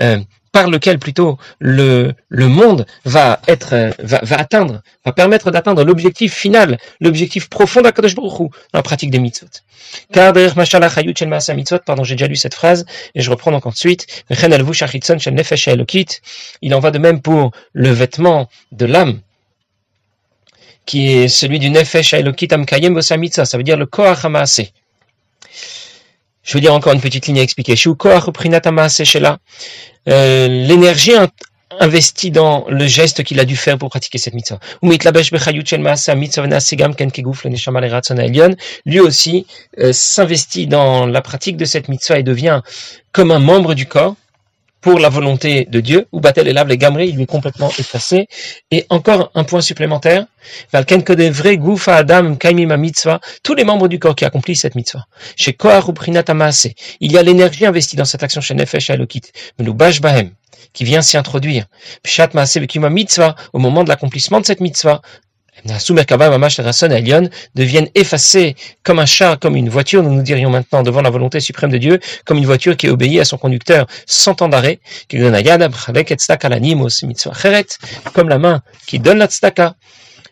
euh, 0.00 0.18
par 0.52 0.68
lequel 0.68 0.98
plutôt 0.98 1.38
le, 1.58 2.14
le 2.28 2.48
monde 2.48 2.86
va 3.04 3.40
être, 3.46 3.74
euh, 3.74 3.90
va, 4.00 4.20
va, 4.22 4.36
atteindre, 4.38 4.82
va 5.04 5.12
permettre 5.12 5.50
d'atteindre 5.50 5.84
l'objectif 5.84 6.34
final, 6.34 6.78
l'objectif 7.00 7.48
profond 7.48 7.82
d'Akadosh 7.82 8.14
Baruch 8.14 8.38
dans 8.38 8.50
la 8.74 8.82
pratique 8.82 9.10
des 9.10 9.18
mitzvot. 9.18 9.46
Car 10.12 10.32
derrière 10.32 10.56
mitzvot, 10.56 11.78
pardon, 11.84 12.04
j'ai 12.04 12.14
déjà 12.14 12.26
lu 12.26 12.36
cette 12.36 12.54
phrase 12.54 12.84
et 13.14 13.20
je 13.20 13.30
reprends 13.30 13.50
donc 13.52 13.66
ensuite. 13.66 14.24
Il 16.62 16.74
en 16.74 16.80
va 16.80 16.90
de 16.90 16.98
même 16.98 17.20
pour 17.20 17.50
le 17.72 17.90
vêtement 17.90 18.48
de 18.72 18.86
l'âme 18.86 19.20
qui 20.90 21.12
est 21.12 21.28
celui 21.28 21.60
du 21.60 21.70
Nefesh 21.70 22.14
Elokitam 22.14 22.66
Kayem 22.66 22.94
Bosamitza, 22.94 23.44
ça 23.44 23.56
veut 23.56 23.62
dire 23.62 23.76
le 23.76 23.86
Koach 23.86 24.24
Hamase. 24.24 24.62
Je 26.42 26.54
veux 26.54 26.60
dire 26.60 26.74
encore 26.74 26.92
une 26.92 27.00
petite 27.00 27.28
ligne 27.28 27.38
à 27.38 27.42
expliquer. 27.42 27.76
Shu 27.76 27.94
Koach 27.94 28.24
Shela. 29.04 29.38
Euh, 30.08 30.48
l'énergie 30.48 31.12
investie 31.78 32.32
dans 32.32 32.64
le 32.68 32.88
geste 32.88 33.22
qu'il 33.22 33.38
a 33.38 33.44
dû 33.44 33.54
faire 33.54 33.78
pour 33.78 33.88
pratiquer 33.88 34.18
cette 34.18 34.34
mitzvah. 34.34 34.58
Lui 38.84 39.00
aussi 39.00 39.46
euh, 39.78 39.92
s'investit 39.92 40.66
dans 40.66 41.06
la 41.06 41.22
pratique 41.22 41.56
de 41.56 41.64
cette 41.66 41.86
mitzvah 41.88 42.18
et 42.18 42.24
devient 42.24 42.62
comme 43.12 43.30
un 43.30 43.38
membre 43.38 43.74
du 43.74 43.86
corps 43.86 44.16
pour 44.80 44.98
la 44.98 45.08
volonté 45.08 45.66
de 45.66 45.80
Dieu, 45.80 46.06
ou 46.12 46.20
Batel 46.20 46.48
et 46.48 46.52
les 46.52 46.78
Gamri, 46.78 47.08
il 47.08 47.16
lui 47.16 47.24
est 47.24 47.26
complètement 47.26 47.70
effacé. 47.78 48.28
Et 48.70 48.86
encore 48.88 49.30
un 49.34 49.44
point 49.44 49.60
supplémentaire, 49.60 50.26
Adam 51.96 52.36
mitzvah, 52.76 53.20
tous 53.42 53.54
les 53.54 53.64
membres 53.64 53.88
du 53.88 53.98
corps 53.98 54.16
qui 54.16 54.24
accomplissent 54.24 54.62
cette 54.62 54.74
mitzvah. 54.74 55.06
Chez 55.36 55.52
ou 55.88 55.92
il 57.00 57.12
y 57.12 57.18
a 57.18 57.22
l'énergie 57.22 57.66
investie 57.66 57.96
dans 57.96 58.04
cette 58.04 58.22
action 58.22 58.40
chez 58.40 58.54
Nefesh 58.54 58.90
Elokit, 58.90 59.22
Bahem, 60.00 60.30
qui 60.72 60.84
vient 60.84 61.02
s'y 61.02 61.16
introduire. 61.16 61.66
Pshat 62.02 62.30
mitzvah, 62.90 63.34
au 63.52 63.58
moment 63.58 63.84
de 63.84 63.88
l'accomplissement 63.88 64.40
de 64.40 64.46
cette 64.46 64.60
mitzvah, 64.60 65.02
deviennent 67.54 67.88
effacés 67.94 68.56
comme 68.82 68.98
un 68.98 69.06
char, 69.06 69.38
comme 69.38 69.56
une 69.56 69.68
voiture, 69.68 70.02
nous 70.02 70.12
nous 70.12 70.22
dirions 70.22 70.50
maintenant 70.50 70.82
devant 70.82 71.02
la 71.02 71.10
volonté 71.10 71.40
suprême 71.40 71.70
de 71.70 71.78
Dieu, 71.78 72.00
comme 72.24 72.38
une 72.38 72.46
voiture 72.46 72.76
qui 72.76 72.88
obéit 72.88 73.20
à 73.20 73.24
son 73.24 73.38
conducteur 73.38 73.86
sans 74.06 74.34
temps 74.34 74.48
d'arrêt, 74.48 74.80
comme 78.12 78.28
la 78.28 78.38
main 78.38 78.62
qui 78.86 78.98
donne 78.98 79.18
la 79.18 79.26
tztaka, 79.26 79.74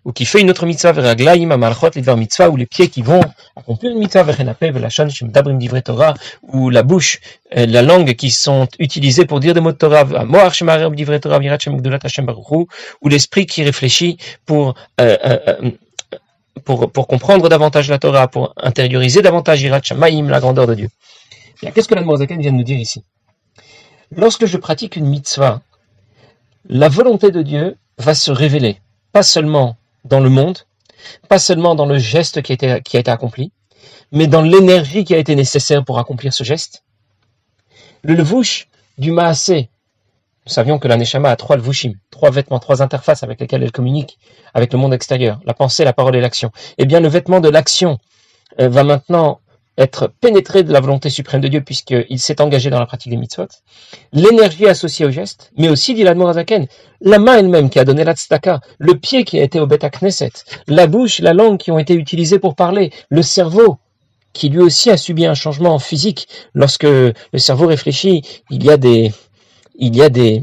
ou 0.08 0.12
qui 0.12 0.24
fait 0.24 0.40
une 0.40 0.48
autre 0.48 0.64
mitzvah 0.64 0.92
vers 0.92 1.04
Aglaïm, 1.04 1.52
Amalchot, 1.52 1.90
les 1.94 2.16
mitzvah, 2.16 2.48
ou 2.48 2.56
les 2.56 2.64
pieds 2.64 2.88
qui 2.88 3.02
vont 3.02 3.20
accomplir 3.54 3.92
une 3.92 3.98
mitzvah 3.98 4.22
vers 4.22 4.40
Enapé, 4.40 4.70
Velachon, 4.70 5.10
Shimdabrim 5.10 5.58
Divrei 5.58 5.82
Torah, 5.82 6.14
ou 6.44 6.70
la 6.70 6.82
bouche, 6.82 7.20
euh, 7.54 7.66
la 7.66 7.82
langue 7.82 8.14
qui 8.14 8.30
sont 8.30 8.66
utilisées 8.78 9.26
pour 9.26 9.38
dire 9.38 9.52
des 9.52 9.60
mots 9.60 9.72
de 9.72 9.76
Torah, 9.76 10.04
Moar 10.24 10.54
Shemarem 10.54 10.94
Divrei 10.94 11.20
Torah, 11.20 11.38
Gdolat 11.40 11.98
Hashem 12.02 12.24
Baruchu, 12.24 12.64
ou 13.02 13.08
l'esprit 13.10 13.44
qui 13.44 13.62
réfléchit 13.62 14.16
pour, 14.46 14.74
euh, 14.98 15.18
euh, 15.26 15.72
pour, 16.64 16.90
pour 16.90 17.06
comprendre 17.06 17.50
davantage 17.50 17.90
la 17.90 17.98
Torah, 17.98 18.28
pour 18.28 18.54
intérioriser 18.56 19.20
davantage 19.20 19.60
Virat 19.60 19.82
Shemaim, 19.82 20.30
la 20.30 20.40
grandeur 20.40 20.66
de 20.66 20.74
Dieu. 20.74 20.88
Qu'est-ce 21.60 21.86
que 21.86 21.94
la 21.94 22.00
Mozaken 22.00 22.40
vient 22.40 22.52
de 22.52 22.56
nous 22.56 22.64
dire 22.64 22.78
ici? 22.78 23.04
Lorsque 24.16 24.46
je 24.46 24.56
pratique 24.56 24.96
une 24.96 25.04
mitzvah, 25.06 25.60
la 26.66 26.88
volonté 26.88 27.30
de 27.30 27.42
Dieu 27.42 27.76
va 27.98 28.14
se 28.14 28.30
révéler, 28.30 28.80
pas 29.12 29.22
seulement 29.22 29.76
dans 30.08 30.20
le 30.20 30.30
monde, 30.30 30.58
pas 31.28 31.38
seulement 31.38 31.74
dans 31.74 31.86
le 31.86 31.98
geste 31.98 32.42
qui 32.42 32.52
a 32.52 32.76
été, 32.78 33.10
accompli, 33.10 33.52
mais 34.12 34.26
dans 34.26 34.42
l'énergie 34.42 35.04
qui 35.04 35.14
a 35.14 35.18
été 35.18 35.34
nécessaire 35.34 35.84
pour 35.84 35.98
accomplir 35.98 36.32
ce 36.32 36.44
geste. 36.44 36.84
Le 38.02 38.14
levouche 38.14 38.68
du 38.96 39.12
maasé, 39.12 39.70
nous 40.46 40.52
savions 40.52 40.78
que 40.78 40.88
la 40.88 40.96
neshama 40.96 41.30
a 41.30 41.36
trois 41.36 41.56
levushim, 41.56 41.94
trois 42.10 42.30
vêtements, 42.30 42.58
trois 42.58 42.82
interfaces 42.82 43.22
avec 43.22 43.40
lesquelles 43.40 43.62
elle 43.62 43.72
communique 43.72 44.18
avec 44.54 44.72
le 44.72 44.78
monde 44.78 44.94
extérieur, 44.94 45.40
la 45.44 45.54
pensée, 45.54 45.84
la 45.84 45.92
parole 45.92 46.16
et 46.16 46.20
l'action. 46.20 46.50
Eh 46.78 46.86
bien, 46.86 47.00
le 47.00 47.08
vêtement 47.08 47.40
de 47.40 47.48
l'action 47.48 47.98
euh, 48.60 48.68
va 48.68 48.82
maintenant 48.82 49.40
être 49.78 50.12
pénétré 50.20 50.64
de 50.64 50.72
la 50.72 50.80
volonté 50.80 51.08
suprême 51.08 51.40
de 51.40 51.48
Dieu 51.48 51.62
puisqu'il 51.62 52.18
s'est 52.18 52.40
engagé 52.40 52.68
dans 52.68 52.80
la 52.80 52.86
pratique 52.86 53.10
des 53.10 53.16
mitzvot, 53.16 53.46
l'énergie 54.12 54.66
associée 54.66 55.06
au 55.06 55.10
geste, 55.10 55.52
mais 55.56 55.68
aussi, 55.68 55.94
dit 55.94 56.02
l'Admorazaken, 56.02 56.66
la 57.00 57.18
main 57.18 57.38
elle-même 57.38 57.70
qui 57.70 57.78
a 57.78 57.84
donné 57.84 58.04
la 58.04 58.14
tzedaka, 58.14 58.60
le 58.78 58.98
pied 58.98 59.24
qui 59.24 59.38
a 59.38 59.42
été 59.42 59.60
au 59.60 59.66
Beta 59.66 59.88
Knesset, 59.88 60.32
la 60.66 60.86
bouche, 60.86 61.20
la 61.20 61.32
langue 61.32 61.58
qui 61.58 61.70
ont 61.70 61.78
été 61.78 61.94
utilisées 61.94 62.40
pour 62.40 62.56
parler, 62.56 62.92
le 63.08 63.22
cerveau 63.22 63.78
qui 64.32 64.48
lui 64.50 64.60
aussi 64.60 64.90
a 64.90 64.96
subi 64.96 65.26
un 65.26 65.34
changement 65.34 65.78
physique. 65.78 66.28
Lorsque 66.54 66.84
le 66.84 67.14
cerveau 67.36 67.66
réfléchit, 67.66 68.22
il 68.50 68.64
y 68.64 68.70
a 68.70 68.76
des, 68.76 69.12
il 69.76 69.96
y 69.96 70.02
a 70.02 70.08
des, 70.10 70.42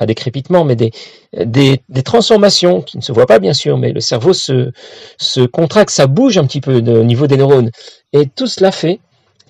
pas 0.00 0.06
des 0.06 0.14
crépitements, 0.14 0.64
mais 0.64 0.76
des, 0.76 2.02
transformations 2.02 2.80
qui 2.80 2.96
ne 2.96 3.02
se 3.02 3.12
voient 3.12 3.26
pas 3.26 3.38
bien 3.38 3.52
sûr, 3.52 3.76
mais 3.76 3.92
le 3.92 4.00
cerveau 4.00 4.32
se, 4.32 4.72
se 5.18 5.42
contracte, 5.42 5.90
ça 5.90 6.06
bouge 6.06 6.38
un 6.38 6.46
petit 6.46 6.62
peu 6.62 6.76
au 6.76 7.04
niveau 7.04 7.26
des 7.26 7.36
neurones. 7.36 7.70
Et 8.14 8.26
tout 8.26 8.46
cela 8.46 8.72
fait, 8.72 8.98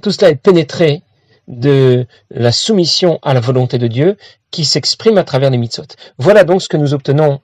tout 0.03 0.11
cela 0.11 0.31
est 0.31 0.35
pénétré 0.35 1.03
de 1.47 2.05
la 2.33 2.51
soumission 2.51 3.21
à 3.23 3.33
la 3.33 3.39
volonté 3.39 3.79
de 3.79 3.87
Dieu 3.87 4.17
qui 4.51 4.65
s'exprime 4.65 5.19
à 5.19 5.25
travers 5.25 5.51
les 5.51 5.59
mitzvot. 5.59 5.87
Voilà 6.19 6.43
donc 6.43 6.63
ce 6.63 6.69
que 6.69 6.77
nous 6.77 6.95
obtenons 6.95 7.39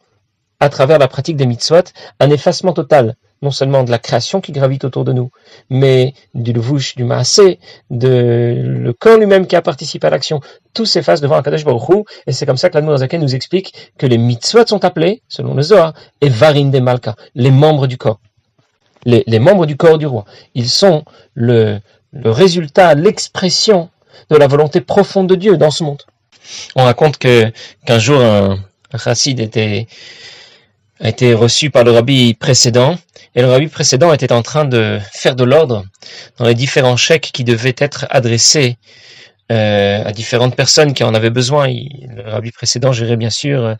à 0.58 0.68
travers 0.68 0.98
la 0.98 1.06
pratique 1.06 1.36
des 1.36 1.46
mitzvot, 1.46 1.84
un 2.18 2.30
effacement 2.30 2.72
total 2.72 3.14
non 3.42 3.50
seulement 3.50 3.84
de 3.84 3.90
la 3.90 3.98
création 3.98 4.40
qui 4.40 4.52
gravite 4.52 4.84
autour 4.84 5.04
de 5.04 5.12
nous, 5.12 5.30
mais 5.68 6.14
du 6.34 6.52
levouche, 6.52 6.94
du 6.96 7.04
maasé, 7.04 7.58
de 7.90 8.62
le 8.64 8.92
corps 8.92 9.18
lui-même 9.18 9.46
qui 9.46 9.56
a 9.56 9.62
participé 9.62 10.06
à 10.06 10.10
l'action. 10.10 10.40
Tout 10.74 10.86
s'efface 10.86 11.20
devant 11.20 11.36
Akadosh 11.36 11.64
Baruch 11.64 12.06
et 12.26 12.32
c'est 12.32 12.46
comme 12.46 12.56
ça 12.56 12.70
que 12.70 12.74
l'Admorazaken 12.74 13.20
nous 13.20 13.34
explique 13.34 13.92
que 13.98 14.06
les 14.06 14.18
mitzvot 14.18 14.66
sont 14.66 14.84
appelés, 14.84 15.22
selon 15.28 15.54
le 15.54 15.62
Zohar, 15.62 15.94
et 16.20 16.28
varin 16.28 16.66
de 16.66 16.78
malka, 16.78 17.14
les 17.34 17.50
membres 17.50 17.86
du 17.86 17.98
corps. 17.98 18.20
Les, 19.04 19.38
membres 19.38 19.66
du 19.66 19.76
corps 19.76 19.98
du 19.98 20.06
roi. 20.06 20.24
Ils 20.54 20.68
sont 20.68 21.04
le, 21.34 21.78
le 22.12 22.30
résultat, 22.30 22.96
l'expression 22.96 23.88
de 24.30 24.36
la 24.36 24.48
volonté 24.48 24.80
profonde 24.80 25.28
de 25.28 25.36
Dieu 25.36 25.56
dans 25.56 25.70
ce 25.70 25.84
monde. 25.84 26.02
On 26.74 26.82
raconte 26.82 27.16
que 27.18 27.52
qu'un 27.84 28.00
jour 28.00 28.20
un, 28.20 28.58
un 28.92 28.98
chassid 28.98 29.38
était 29.38 29.86
a 31.00 31.08
été 31.08 31.34
reçu 31.34 31.70
par 31.70 31.84
le 31.84 31.90
rabbi 31.90 32.34
précédent, 32.34 32.96
et 33.34 33.42
le 33.42 33.48
rabbi 33.48 33.68
précédent 33.68 34.12
était 34.12 34.32
en 34.32 34.42
train 34.42 34.64
de 34.64 34.98
faire 35.12 35.36
de 35.36 35.44
l'ordre 35.44 35.84
dans 36.38 36.46
les 36.46 36.54
différents 36.54 36.96
chèques 36.96 37.30
qui 37.32 37.44
devaient 37.44 37.76
être 37.78 38.06
adressés 38.10 38.78
euh, 39.52 40.02
à 40.04 40.10
différentes 40.10 40.56
personnes 40.56 40.92
qui 40.92 41.04
en 41.04 41.14
avaient 41.14 41.30
besoin. 41.30 41.68
le 41.68 42.22
rabbi 42.28 42.50
précédent 42.50 42.92
gérait 42.92 43.16
bien 43.16 43.30
sûr, 43.30 43.64
euh, 43.64 43.74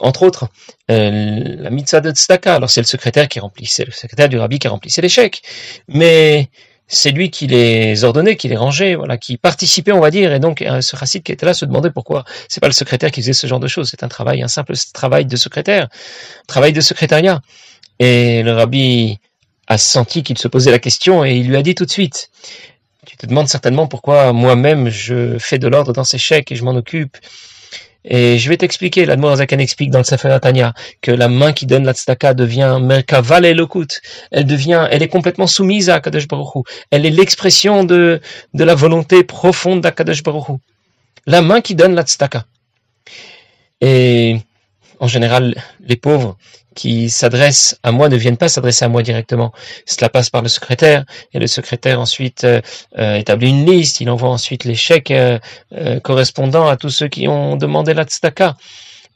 entre 0.00 0.22
autres, 0.22 0.48
euh, 0.90 1.56
la 1.58 1.68
mitzvah 1.68 2.00
de 2.00 2.10
tzedaka. 2.10 2.54
Alors 2.54 2.70
c'est 2.70 2.80
le 2.80 2.86
secrétaire 2.86 3.28
qui 3.28 3.38
remplissait, 3.38 3.84
le 3.84 3.92
secrétaire 3.92 4.30
du 4.30 4.38
rabbi 4.38 4.58
qui 4.58 4.68
remplissait 4.68 5.02
les 5.02 5.10
chèques. 5.10 5.42
Mais 5.88 6.48
c'est 6.88 7.10
lui 7.10 7.30
qui 7.30 7.46
les 7.46 8.04
ordonnait, 8.04 8.36
qui 8.36 8.48
les 8.48 8.56
rangeait, 8.56 8.94
voilà, 8.94 9.18
qui 9.18 9.36
participait, 9.36 9.92
on 9.92 10.00
va 10.00 10.10
dire, 10.10 10.32
et 10.32 10.40
donc 10.40 10.64
ce 10.80 10.96
racide 10.96 11.22
qui 11.22 11.32
était 11.32 11.46
là 11.46 11.54
se 11.54 11.64
demandait 11.64 11.90
pourquoi 11.90 12.24
c'est 12.48 12.60
pas 12.60 12.66
le 12.66 12.72
secrétaire 12.72 13.10
qui 13.10 13.20
faisait 13.20 13.34
ce 13.34 13.46
genre 13.46 13.60
de 13.60 13.68
choses. 13.68 13.90
C'est 13.90 14.02
un 14.02 14.08
travail, 14.08 14.42
un 14.42 14.48
simple 14.48 14.74
travail 14.94 15.26
de 15.26 15.36
secrétaire, 15.36 15.88
travail 16.46 16.72
de 16.72 16.80
secrétariat. 16.80 17.40
Et 17.98 18.42
le 18.42 18.52
rabbi 18.52 19.18
a 19.66 19.76
senti 19.76 20.22
qu'il 20.22 20.38
se 20.38 20.48
posait 20.48 20.70
la 20.70 20.78
question 20.78 21.24
et 21.24 21.36
il 21.36 21.48
lui 21.48 21.56
a 21.56 21.62
dit 21.62 21.74
tout 21.74 21.84
de 21.84 21.90
suite 21.90 22.30
tu 23.08 23.16
te 23.16 23.26
demandes 23.26 23.48
certainement 23.48 23.86
pourquoi 23.86 24.34
moi-même 24.34 24.90
je 24.90 25.38
fais 25.38 25.58
de 25.58 25.66
l'ordre 25.66 25.94
dans 25.94 26.04
ces 26.04 26.18
chèques 26.18 26.52
et 26.52 26.56
je 26.56 26.62
m'en 26.62 26.74
occupe. 26.74 27.16
Et 28.04 28.38
je 28.38 28.48
vais 28.48 28.56
t'expliquer, 28.56 29.04
l'Admorazakan 29.04 29.58
explique 29.58 29.90
dans 29.90 29.98
le 29.98 30.04
Sefer 30.04 30.38
Tanya 30.40 30.72
que 31.02 31.10
la 31.10 31.28
main 31.28 31.52
qui 31.52 31.66
donne 31.66 31.84
la 31.84 31.92
tzedaka 31.92 32.32
devient 32.32 32.78
merkaval 32.80 33.44
et 33.44 33.56
Elle 34.30 34.46
devient, 34.46 34.86
elle 34.90 35.02
est 35.02 35.08
complètement 35.08 35.46
soumise 35.46 35.90
à 35.90 36.00
Kadosh 36.00 36.28
Baruch 36.28 36.64
Elle 36.90 37.06
est 37.06 37.10
l'expression 37.10 37.84
de, 37.84 38.20
de 38.54 38.64
la 38.64 38.74
volonté 38.74 39.24
profonde 39.24 39.80
d'Akadosh 39.80 40.22
Baruch 40.22 40.58
La 41.26 41.42
main 41.42 41.60
qui 41.60 41.74
donne 41.74 41.94
la 41.94 42.02
tzedaka. 42.02 42.44
Et 43.80 44.38
en 45.00 45.06
général, 45.06 45.54
les 45.80 45.96
pauvres 45.96 46.36
qui 46.78 47.10
s'adressent 47.10 47.76
à 47.82 47.90
moi 47.90 48.08
ne 48.08 48.14
viennent 48.14 48.36
pas 48.36 48.48
s'adresser 48.48 48.84
à 48.84 48.88
moi 48.88 49.02
directement. 49.02 49.52
Cela 49.84 50.08
passe 50.08 50.30
par 50.30 50.42
le 50.42 50.48
secrétaire 50.48 51.04
et 51.34 51.40
le 51.40 51.48
secrétaire 51.48 51.98
ensuite 51.98 52.44
euh, 52.44 52.60
euh, 52.98 53.16
établit 53.16 53.50
une 53.50 53.66
liste. 53.66 54.00
Il 54.00 54.08
envoie 54.10 54.28
ensuite 54.28 54.62
les 54.62 54.76
chèques 54.76 55.10
euh, 55.10 55.40
correspondant 56.04 56.68
à 56.68 56.76
tous 56.76 56.90
ceux 56.90 57.08
qui 57.08 57.26
ont 57.26 57.56
demandé 57.56 57.94
la 57.94 58.04
tzedaka. 58.04 58.56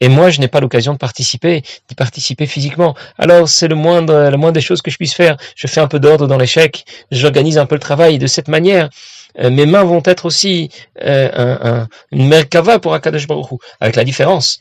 Et 0.01 0.09
moi, 0.09 0.31
je 0.31 0.41
n'ai 0.41 0.49
pas 0.49 0.59
l'occasion 0.59 0.93
de 0.95 0.99
participer, 0.99 1.63
d'y 1.89 1.95
participer 1.95 2.47
physiquement. 2.47 2.97
Alors, 3.17 3.49
c'est 3.49 3.69
le 3.69 3.77
moindre, 3.77 4.13
la 4.13 4.37
moindre 4.37 4.55
des 4.55 4.61
choses 4.61 4.83
que 4.83 4.91
je 4.91 4.97
puisse 4.97 5.15
faire. 5.15 5.37
Je 5.55 5.69
fais 5.69 5.81
un 5.81 5.87
peu 5.87 6.01
d'ordre 6.01 6.27
dans 6.27 6.39
les 6.39 6.49
chèques, 6.49 6.85
j'organise 7.13 7.59
un 7.59 7.67
peu 7.67 7.77
le 7.77 7.81
travail 7.81 8.19
de 8.19 8.27
cette 8.27 8.49
manière. 8.49 8.91
mes 9.39 9.67
mains 9.67 9.85
vont 9.85 10.03
être 10.05 10.27
aussi 10.27 10.71
un, 11.01 11.59
un, 11.71 11.89
une 12.11 12.27
merkava 12.27 12.81
pour 12.81 12.93
Akadosh 12.95 13.29
Baruch 13.29 13.61
avec 13.79 13.95
la 13.95 14.03
différence 14.03 14.59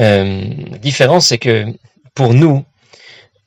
euh, 0.00 0.44
différence, 0.80 1.28
c'est 1.28 1.38
que 1.38 1.66
pour 2.14 2.34
nous, 2.34 2.64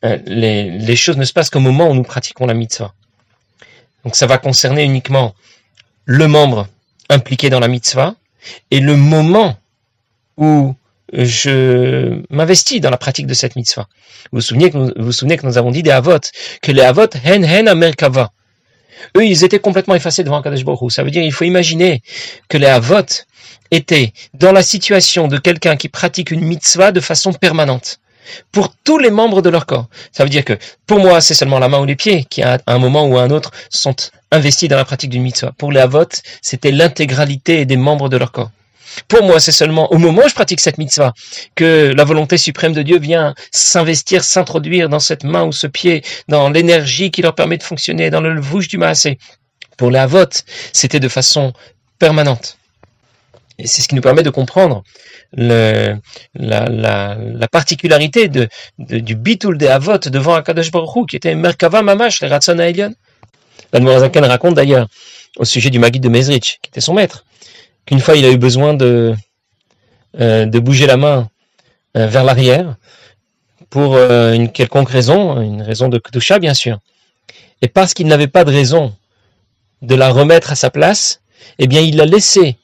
euh, 0.05 0.17
les, 0.25 0.95
choses 0.95 1.17
ne 1.17 1.25
se 1.25 1.33
passent 1.33 1.49
qu'au 1.49 1.59
moment 1.59 1.89
où 1.89 1.93
nous 1.93 2.03
pratiquons 2.03 2.45
la 2.45 2.53
mitzvah. 2.53 2.93
Donc 4.03 4.15
ça 4.15 4.27
va 4.27 4.37
concerner 4.37 4.83
uniquement 4.83 5.33
le 6.05 6.27
membre 6.27 6.67
impliqué 7.09 7.49
dans 7.49 7.59
la 7.59 7.67
mitzvah 7.67 8.15
et 8.69 8.79
le 8.79 8.97
moment 8.97 9.57
où 10.37 10.75
je 11.13 12.21
m'investis 12.29 12.81
dans 12.81 12.89
la 12.89 12.97
pratique 12.97 13.27
de 13.27 13.33
cette 13.33 13.55
mitzvah. 13.55 13.87
Vous 14.31 14.39
vous 14.39 14.41
souvenez 14.41 14.71
que 14.71 14.77
nous, 14.77 14.91
vous, 14.97 15.11
souvenez 15.11 15.37
que 15.37 15.45
nous 15.45 15.57
avons 15.57 15.71
dit 15.71 15.83
des 15.83 15.91
avot, 15.91 16.19
que 16.61 16.71
les 16.71 16.81
avot 16.81 17.07
hen 17.23 17.45
hen 17.45 17.67
amerkava. 17.67 18.31
Eux, 19.17 19.25
ils 19.25 19.43
étaient 19.43 19.59
complètement 19.59 19.95
effacés 19.95 20.23
devant 20.23 20.41
Kadesh 20.41 20.63
Baruch 20.63 20.91
Ça 20.91 21.03
veut 21.03 21.11
dire, 21.11 21.23
il 21.23 21.31
faut 21.31 21.43
imaginer 21.43 22.01
que 22.49 22.57
les 22.57 22.67
avot, 22.67 23.05
était 23.73 24.13
dans 24.33 24.51
la 24.51 24.63
situation 24.63 25.27
de 25.27 25.37
quelqu'un 25.37 25.75
qui 25.75 25.89
pratique 25.89 26.31
une 26.31 26.41
mitzvah 26.41 26.91
de 26.91 26.99
façon 26.99 27.33
permanente 27.33 27.99
pour 28.51 28.73
tous 28.83 28.97
les 28.97 29.11
membres 29.11 29.41
de 29.41 29.49
leur 29.49 29.65
corps. 29.65 29.87
Ça 30.11 30.23
veut 30.23 30.29
dire 30.29 30.45
que 30.45 30.57
pour 30.87 30.99
moi, 30.99 31.21
c'est 31.21 31.33
seulement 31.33 31.59
la 31.59 31.67
main 31.67 31.79
ou 31.79 31.85
les 31.85 31.95
pieds 31.95 32.25
qui, 32.29 32.41
à 32.41 32.59
un 32.67 32.77
moment 32.77 33.05
ou 33.05 33.17
à 33.17 33.23
un 33.23 33.29
autre, 33.29 33.51
sont 33.69 33.95
investis 34.31 34.69
dans 34.69 34.77
la 34.77 34.85
pratique 34.85 35.09
d'une 35.09 35.23
mitzvah. 35.23 35.51
Pour 35.57 35.71
les 35.71 35.79
avot, 35.79 36.07
c'était 36.41 36.71
l'intégralité 36.71 37.65
des 37.65 37.77
membres 37.77 38.09
de 38.09 38.17
leur 38.17 38.31
corps. 38.31 38.51
Pour 39.07 39.23
moi, 39.23 39.39
c'est 39.39 39.51
seulement 39.51 39.91
au 39.91 39.97
moment 39.97 40.21
où 40.23 40.29
je 40.29 40.35
pratique 40.35 40.59
cette 40.59 40.77
mitzvah 40.77 41.13
que 41.55 41.93
la 41.95 42.03
volonté 42.03 42.37
suprême 42.37 42.73
de 42.73 42.83
Dieu 42.83 42.99
vient 42.99 43.33
s'investir, 43.51 44.23
s'introduire 44.23 44.87
dans 44.87 44.99
cette 44.99 45.23
main 45.23 45.43
ou 45.43 45.51
ce 45.51 45.67
pied, 45.67 46.03
dans 46.27 46.49
l'énergie 46.49 47.09
qui 47.09 47.21
leur 47.21 47.33
permet 47.33 47.57
de 47.57 47.63
fonctionner, 47.63 48.11
dans 48.11 48.21
le 48.21 48.39
vouche 48.39 48.67
du 48.67 48.77
maasé. 48.77 49.17
Pour 49.77 49.89
les 49.89 49.99
avot, 49.99 50.29
c'était 50.73 50.99
de 50.99 51.07
façon 51.07 51.53
permanente. 51.97 52.57
Et 53.59 53.67
c'est 53.67 53.81
ce 53.81 53.87
qui 53.87 53.95
nous 53.95 54.01
permet 54.01 54.23
de 54.23 54.29
comprendre 54.29 54.83
la, 55.33 55.95
la, 56.33 56.65
la, 56.69 57.47
particularité 57.47 58.27
du 58.77 59.15
bitul 59.15 59.57
de 59.57 59.67
Avot 59.67 59.97
devant 59.97 60.33
Akadosh 60.33 60.71
Baruch 60.71 61.09
qui 61.09 61.15
était 61.15 61.35
Merkava 61.35 61.81
Mamash, 61.81 62.21
le 62.21 62.29
Ratson 62.29 62.57
Aelion. 62.59 62.93
L'Admorazaken 63.71 64.25
raconte 64.25 64.55
d'ailleurs 64.55 64.87
au 65.37 65.45
sujet 65.45 65.69
du 65.69 65.79
Magid 65.79 66.01
de 66.01 66.09
Mezrich, 66.09 66.59
qui 66.61 66.69
était 66.69 66.81
son 66.81 66.93
maître, 66.93 67.25
qu'une 67.85 67.99
fois 67.99 68.15
il 68.15 68.25
a 68.25 68.31
eu 68.31 68.37
besoin 68.37 68.73
de, 68.73 69.15
euh, 70.19 70.45
bouger 70.45 70.85
la 70.85 70.97
main 70.97 71.29
euh, 71.97 72.07
vers 72.07 72.23
l'arrière 72.23 72.75
pour 73.69 73.95
euh, 73.95 74.33
une 74.33 74.51
quelconque 74.51 74.89
raison, 74.89 75.41
une 75.41 75.61
raison 75.61 75.89
de 75.89 75.97
Kedusha 75.97 76.37
bien 76.39 76.53
sûr. 76.53 76.79
Et 77.61 77.67
parce 77.67 77.93
qu'il 77.93 78.07
n'avait 78.07 78.27
pas 78.27 78.43
de 78.43 78.51
raison 78.51 78.95
de 79.81 79.95
la 79.95 80.09
remettre 80.09 80.51
à 80.51 80.55
sa 80.55 80.69
place, 80.69 81.21
eh 81.57 81.67
bien 81.67 81.81
il 81.81 81.97
l'a 81.97 82.05
laissé 82.05 82.57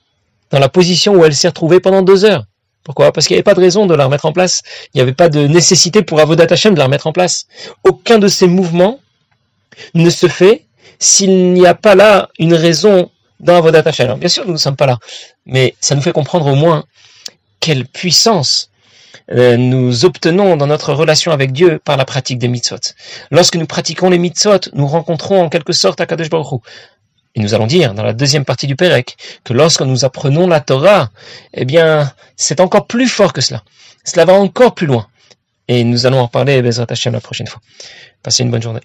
dans 0.51 0.59
la 0.59 0.69
position 0.69 1.13
où 1.15 1.25
elle 1.25 1.35
s'est 1.35 1.47
retrouvée 1.47 1.79
pendant 1.79 2.01
deux 2.01 2.25
heures. 2.25 2.45
Pourquoi? 2.83 3.11
Parce 3.11 3.27
qu'il 3.27 3.35
n'y 3.35 3.39
avait 3.39 3.43
pas 3.43 3.53
de 3.53 3.59
raison 3.59 3.85
de 3.85 3.93
la 3.93 4.05
remettre 4.05 4.25
en 4.25 4.31
place. 4.31 4.61
Il 4.93 4.97
n'y 4.97 5.01
avait 5.01 5.13
pas 5.13 5.29
de 5.29 5.45
nécessité 5.47 6.01
pour 6.01 6.19
Avodat 6.19 6.47
Hashem 6.49 6.73
de 6.73 6.79
la 6.79 6.85
remettre 6.85 7.07
en 7.07 7.11
place. 7.11 7.45
Aucun 7.83 8.17
de 8.17 8.27
ces 8.27 8.47
mouvements 8.47 8.99
ne 9.93 10.09
se 10.09 10.27
fait 10.27 10.65
s'il 10.97 11.53
n'y 11.53 11.67
a 11.67 11.75
pas 11.75 11.95
là 11.95 12.29
une 12.39 12.53
raison 12.53 13.11
dans 13.39 13.55
Avodat 13.55 13.83
Hashem. 13.85 14.17
bien 14.17 14.29
sûr, 14.29 14.45
nous 14.45 14.53
ne 14.53 14.57
sommes 14.57 14.75
pas 14.75 14.85
là, 14.85 14.97
mais 15.45 15.75
ça 15.79 15.95
nous 15.95 16.01
fait 16.01 16.11
comprendre 16.11 16.47
au 16.47 16.55
moins 16.55 16.83
quelle 17.59 17.85
puissance 17.85 18.69
euh, 19.31 19.57
nous 19.57 20.05
obtenons 20.05 20.57
dans 20.57 20.67
notre 20.67 20.93
relation 20.93 21.31
avec 21.31 21.51
Dieu 21.51 21.79
par 21.83 21.97
la 21.97 22.05
pratique 22.05 22.39
des 22.39 22.47
mitzvot. 22.47 22.79
Lorsque 23.29 23.55
nous 23.55 23.67
pratiquons 23.67 24.09
les 24.09 24.17
mitzvot, 24.17 24.59
nous 24.73 24.87
rencontrons 24.87 25.43
en 25.43 25.49
quelque 25.49 25.73
sorte 25.73 26.01
Akadosh 26.01 26.29
Baruch 26.29 26.61
et 27.35 27.41
nous 27.41 27.53
allons 27.53 27.67
dire 27.67 27.93
dans 27.93 28.03
la 28.03 28.13
deuxième 28.13 28.45
partie 28.45 28.67
du 28.67 28.75
Pérec 28.75 29.17
que 29.43 29.53
lorsque 29.53 29.81
nous 29.81 30.03
apprenons 30.05 30.47
la 30.47 30.61
Torah, 30.61 31.09
eh 31.53 31.65
bien, 31.65 32.11
c'est 32.35 32.59
encore 32.59 32.87
plus 32.87 33.07
fort 33.07 33.33
que 33.33 33.41
cela. 33.41 33.63
Cela 34.03 34.25
va 34.25 34.33
encore 34.33 34.73
plus 34.73 34.87
loin. 34.87 35.07
Et 35.67 35.83
nous 35.83 36.05
allons 36.07 36.19
en 36.19 36.27
parler, 36.27 36.61
Bezrat 36.61 36.87
Hashem, 36.89 37.13
la 37.13 37.21
prochaine 37.21 37.47
fois. 37.47 37.61
Passez 38.23 38.43
une 38.43 38.49
bonne 38.49 38.61
journée. 38.61 38.81